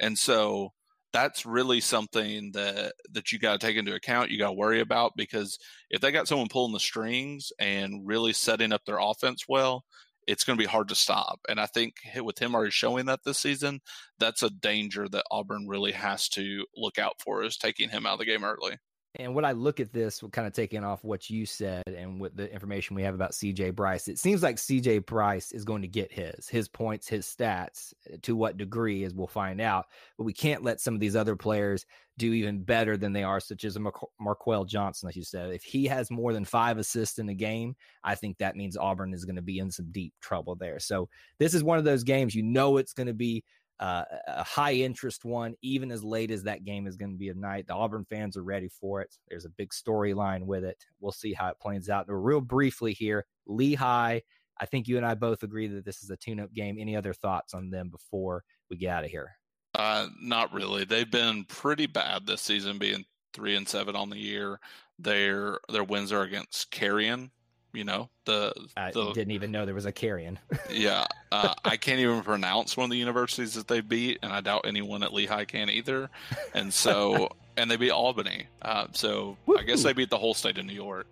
and 0.00 0.18
so 0.18 0.72
that's 1.12 1.46
really 1.46 1.80
something 1.80 2.52
that 2.52 2.92
that 3.12 3.32
you 3.32 3.38
got 3.38 3.58
to 3.58 3.66
take 3.66 3.76
into 3.76 3.94
account. 3.94 4.30
You 4.30 4.38
got 4.38 4.48
to 4.48 4.52
worry 4.52 4.80
about 4.80 5.12
because 5.16 5.58
if 5.90 6.00
they 6.00 6.12
got 6.12 6.28
someone 6.28 6.48
pulling 6.48 6.72
the 6.72 6.80
strings 6.80 7.52
and 7.58 8.06
really 8.06 8.32
setting 8.32 8.72
up 8.72 8.84
their 8.84 8.98
offense 8.98 9.44
well, 9.48 9.84
it's 10.26 10.44
going 10.44 10.58
to 10.58 10.62
be 10.62 10.68
hard 10.68 10.88
to 10.88 10.94
stop. 10.94 11.40
And 11.48 11.58
I 11.58 11.66
think 11.66 11.94
with 12.20 12.38
him 12.38 12.54
already 12.54 12.70
showing 12.70 13.06
that 13.06 13.20
this 13.24 13.38
season, 13.38 13.80
that's 14.18 14.42
a 14.42 14.50
danger 14.50 15.08
that 15.08 15.24
Auburn 15.30 15.66
really 15.66 15.92
has 15.92 16.28
to 16.30 16.66
look 16.76 16.98
out 16.98 17.14
for 17.18 17.42
is 17.42 17.56
taking 17.56 17.88
him 17.88 18.04
out 18.04 18.14
of 18.14 18.18
the 18.18 18.26
game 18.26 18.44
early. 18.44 18.76
And 19.14 19.34
what 19.34 19.44
I 19.44 19.52
look 19.52 19.80
at 19.80 19.92
this, 19.92 20.22
kind 20.32 20.46
of 20.46 20.52
taking 20.52 20.84
off 20.84 21.02
what 21.02 21.30
you 21.30 21.46
said 21.46 21.82
and 21.86 22.20
with 22.20 22.36
the 22.36 22.52
information 22.52 22.94
we 22.94 23.02
have 23.02 23.14
about 23.14 23.32
CJ 23.32 23.74
Bryce, 23.74 24.06
it 24.06 24.18
seems 24.18 24.42
like 24.42 24.56
CJ 24.56 25.06
Bryce 25.06 25.50
is 25.50 25.64
going 25.64 25.82
to 25.82 25.88
get 25.88 26.12
his, 26.12 26.46
his 26.48 26.68
points, 26.68 27.08
his 27.08 27.26
stats. 27.26 27.94
Uh, 28.12 28.16
to 28.22 28.36
what 28.36 28.58
degree, 28.58 29.04
as 29.04 29.14
we'll 29.14 29.26
find 29.26 29.60
out. 29.60 29.86
But 30.16 30.24
we 30.24 30.32
can't 30.32 30.62
let 30.62 30.80
some 30.80 30.94
of 30.94 31.00
these 31.00 31.16
other 31.16 31.36
players 31.36 31.86
do 32.18 32.32
even 32.32 32.62
better 32.62 32.96
than 32.96 33.12
they 33.12 33.22
are, 33.22 33.40
such 33.40 33.64
as 33.64 33.76
a 33.76 33.80
Mar- 33.80 33.92
Markell 34.20 34.66
Johnson, 34.66 35.08
as 35.08 35.16
you 35.16 35.24
said. 35.24 35.50
If 35.50 35.62
he 35.62 35.86
has 35.86 36.10
more 36.10 36.32
than 36.32 36.44
five 36.44 36.78
assists 36.78 37.18
in 37.18 37.28
a 37.28 37.34
game, 37.34 37.76
I 38.04 38.14
think 38.14 38.38
that 38.38 38.56
means 38.56 38.76
Auburn 38.76 39.14
is 39.14 39.24
going 39.24 39.36
to 39.36 39.42
be 39.42 39.58
in 39.58 39.70
some 39.70 39.90
deep 39.90 40.12
trouble 40.20 40.54
there. 40.54 40.78
So 40.80 41.08
this 41.38 41.54
is 41.54 41.64
one 41.64 41.78
of 41.78 41.84
those 41.84 42.04
games 42.04 42.34
you 42.34 42.42
know 42.42 42.76
it's 42.76 42.92
going 42.92 43.06
to 43.06 43.14
be 43.14 43.44
uh, 43.80 44.04
a 44.26 44.44
high 44.44 44.74
interest 44.74 45.24
one, 45.24 45.54
even 45.62 45.90
as 45.90 46.02
late 46.02 46.30
as 46.30 46.42
that 46.44 46.64
game 46.64 46.86
is 46.86 46.96
going 46.96 47.12
to 47.12 47.18
be 47.18 47.28
at 47.28 47.36
night. 47.36 47.66
The 47.66 47.74
Auburn 47.74 48.04
fans 48.04 48.36
are 48.36 48.42
ready 48.42 48.68
for 48.68 49.00
it. 49.00 49.16
There's 49.28 49.44
a 49.44 49.50
big 49.50 49.70
storyline 49.70 50.44
with 50.44 50.64
it. 50.64 50.84
We'll 51.00 51.12
see 51.12 51.32
how 51.32 51.48
it 51.48 51.60
plays 51.60 51.88
out. 51.88 52.06
Real 52.08 52.40
briefly 52.40 52.92
here, 52.92 53.26
Lehigh. 53.46 54.20
I 54.60 54.66
think 54.66 54.88
you 54.88 54.96
and 54.96 55.06
I 55.06 55.14
both 55.14 55.44
agree 55.44 55.68
that 55.68 55.84
this 55.84 56.02
is 56.02 56.10
a 56.10 56.16
tune-up 56.16 56.52
game. 56.52 56.78
Any 56.80 56.96
other 56.96 57.12
thoughts 57.12 57.54
on 57.54 57.70
them 57.70 57.90
before 57.90 58.42
we 58.68 58.76
get 58.76 58.90
out 58.90 59.04
of 59.04 59.10
here? 59.10 59.36
Uh, 59.74 60.08
not 60.20 60.52
really. 60.52 60.84
They've 60.84 61.10
been 61.10 61.44
pretty 61.44 61.86
bad 61.86 62.26
this 62.26 62.42
season, 62.42 62.78
being 62.78 63.04
three 63.32 63.54
and 63.54 63.68
seven 63.68 63.94
on 63.94 64.10
the 64.10 64.18
year. 64.18 64.58
Their 64.98 65.60
their 65.68 65.84
wins 65.84 66.10
are 66.10 66.22
against 66.22 66.72
Cairn, 66.72 67.30
you 67.78 67.84
know 67.84 68.10
the, 68.24 68.52
I 68.76 68.90
the, 68.90 69.12
didn't 69.12 69.30
even 69.30 69.52
know 69.52 69.64
there 69.64 69.74
was 69.74 69.86
a 69.86 69.92
Cairn. 69.92 70.40
yeah, 70.70 71.06
uh, 71.30 71.54
I 71.64 71.76
can't 71.76 72.00
even 72.00 72.22
pronounce 72.22 72.76
one 72.76 72.86
of 72.86 72.90
the 72.90 72.96
universities 72.96 73.54
that 73.54 73.68
they 73.68 73.80
beat, 73.80 74.18
and 74.20 74.32
I 74.32 74.40
doubt 74.40 74.62
anyone 74.66 75.04
at 75.04 75.14
Lehigh 75.14 75.44
can 75.44 75.70
either. 75.70 76.10
And 76.54 76.74
so, 76.74 77.30
and 77.56 77.70
they 77.70 77.76
beat 77.76 77.92
Albany, 77.92 78.46
uh, 78.60 78.88
so 78.90 79.36
Woo-hoo. 79.46 79.60
I 79.60 79.62
guess 79.62 79.84
they 79.84 79.92
beat 79.92 80.10
the 80.10 80.18
whole 80.18 80.34
state 80.34 80.58
of 80.58 80.66
New 80.66 80.74
York. 80.74 81.06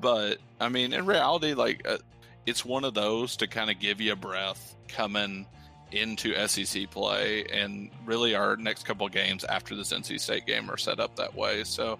But 0.00 0.38
I 0.60 0.68
mean, 0.68 0.92
in 0.92 1.06
reality, 1.06 1.54
like 1.54 1.86
uh, 1.86 1.98
it's 2.46 2.64
one 2.64 2.84
of 2.84 2.94
those 2.94 3.36
to 3.36 3.46
kind 3.46 3.70
of 3.70 3.78
give 3.78 4.00
you 4.00 4.12
a 4.12 4.16
breath 4.16 4.74
coming 4.88 5.46
into 5.92 6.34
SEC 6.48 6.90
play, 6.90 7.44
and 7.44 7.90
really 8.04 8.34
our 8.34 8.56
next 8.56 8.86
couple 8.86 9.06
of 9.06 9.12
games 9.12 9.44
after 9.44 9.76
this 9.76 9.92
NC 9.92 10.18
State 10.18 10.46
game 10.46 10.68
are 10.68 10.76
set 10.76 10.98
up 10.98 11.14
that 11.14 11.36
way. 11.36 11.62
So. 11.62 11.96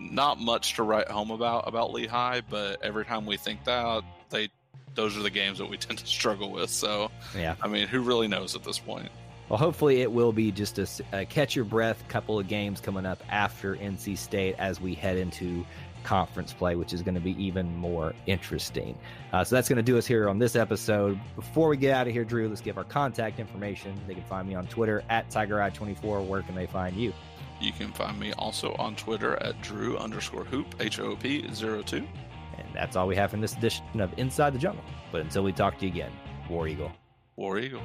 Not 0.00 0.40
much 0.40 0.74
to 0.74 0.82
write 0.82 1.08
home 1.08 1.30
about 1.30 1.68
about 1.68 1.92
Lehigh, 1.92 2.40
but 2.48 2.82
every 2.82 3.04
time 3.04 3.26
we 3.26 3.36
think 3.36 3.64
that, 3.64 4.02
they 4.30 4.48
those 4.94 5.16
are 5.16 5.22
the 5.22 5.30
games 5.30 5.58
that 5.58 5.68
we 5.68 5.76
tend 5.78 5.98
to 5.98 6.06
struggle 6.06 6.50
with. 6.50 6.70
So, 6.70 7.10
yeah, 7.36 7.54
I 7.62 7.68
mean, 7.68 7.86
who 7.86 8.00
really 8.00 8.28
knows 8.28 8.56
at 8.56 8.64
this 8.64 8.78
point? 8.78 9.10
Well, 9.48 9.58
hopefully 9.58 10.00
it 10.00 10.12
will 10.12 10.32
be 10.32 10.52
just 10.52 10.78
a, 10.78 10.88
a 11.12 11.24
catch 11.24 11.56
your 11.56 11.64
breath 11.64 12.02
couple 12.08 12.38
of 12.38 12.46
games 12.46 12.80
coming 12.80 13.04
up 13.04 13.20
after 13.28 13.74
NC 13.74 14.16
State 14.16 14.54
as 14.58 14.80
we 14.80 14.94
head 14.94 15.18
into 15.18 15.66
conference 16.04 16.52
play, 16.52 16.76
which 16.76 16.92
is 16.92 17.02
going 17.02 17.14
to 17.14 17.20
be 17.20 17.40
even 17.42 17.74
more 17.76 18.14
interesting. 18.26 18.96
Uh, 19.32 19.44
so 19.44 19.56
that's 19.56 19.68
going 19.68 19.76
to 19.76 19.82
do 19.82 19.98
us 19.98 20.06
here 20.06 20.28
on 20.28 20.38
this 20.38 20.56
episode. 20.56 21.18
Before 21.36 21.68
we 21.68 21.76
get 21.76 21.94
out 21.94 22.06
of 22.06 22.12
here, 22.12 22.24
Drew, 22.24 22.48
let's 22.48 22.60
give 22.60 22.78
our 22.78 22.84
contact 22.84 23.38
information. 23.38 23.98
They 24.06 24.14
can 24.14 24.24
find 24.24 24.48
me 24.48 24.54
on 24.54 24.66
Twitter 24.66 25.02
at 25.10 25.30
TigerEye24. 25.30 26.26
Where 26.26 26.42
can 26.42 26.54
they 26.54 26.66
find 26.66 26.96
you? 26.96 27.12
You 27.60 27.72
can 27.72 27.92
find 27.92 28.18
me 28.18 28.32
also 28.32 28.74
on 28.78 28.96
Twitter 28.96 29.40
at 29.42 29.60
Drew 29.60 29.98
underscore 29.98 30.44
hoop, 30.44 30.74
H 30.80 30.98
O 30.98 31.14
P 31.14 31.46
02. 31.46 31.96
And 31.96 32.68
that's 32.74 32.96
all 32.96 33.06
we 33.06 33.16
have 33.16 33.34
in 33.34 33.40
this 33.40 33.54
edition 33.54 34.00
of 34.00 34.12
Inside 34.16 34.54
the 34.54 34.58
Jungle. 34.58 34.84
But 35.12 35.20
until 35.20 35.42
we 35.42 35.52
talk 35.52 35.78
to 35.78 35.86
you 35.86 35.92
again, 35.92 36.12
War 36.48 36.66
Eagle. 36.66 36.90
War 37.36 37.58
Eagle. 37.58 37.82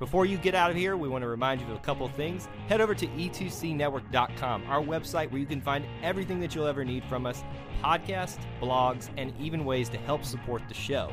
Before 0.00 0.26
you 0.26 0.36
get 0.36 0.56
out 0.56 0.68
of 0.68 0.76
here, 0.76 0.96
we 0.96 1.08
want 1.08 1.22
to 1.22 1.28
remind 1.28 1.60
you 1.60 1.66
of 1.68 1.76
a 1.76 1.78
couple 1.78 2.04
of 2.04 2.12
things. 2.14 2.48
Head 2.68 2.80
over 2.80 2.92
to 2.92 3.06
e2cnetwork.com, 3.06 4.64
our 4.66 4.82
website 4.82 5.30
where 5.30 5.38
you 5.38 5.46
can 5.46 5.60
find 5.60 5.84
everything 6.02 6.40
that 6.40 6.56
you'll 6.56 6.66
ever 6.66 6.84
need 6.84 7.04
from 7.04 7.24
us 7.24 7.44
podcasts, 7.84 8.38
blogs, 8.60 9.10
and 9.16 9.32
even 9.40 9.64
ways 9.64 9.88
to 9.90 9.98
help 9.98 10.24
support 10.24 10.62
the 10.68 10.74
show. 10.74 11.12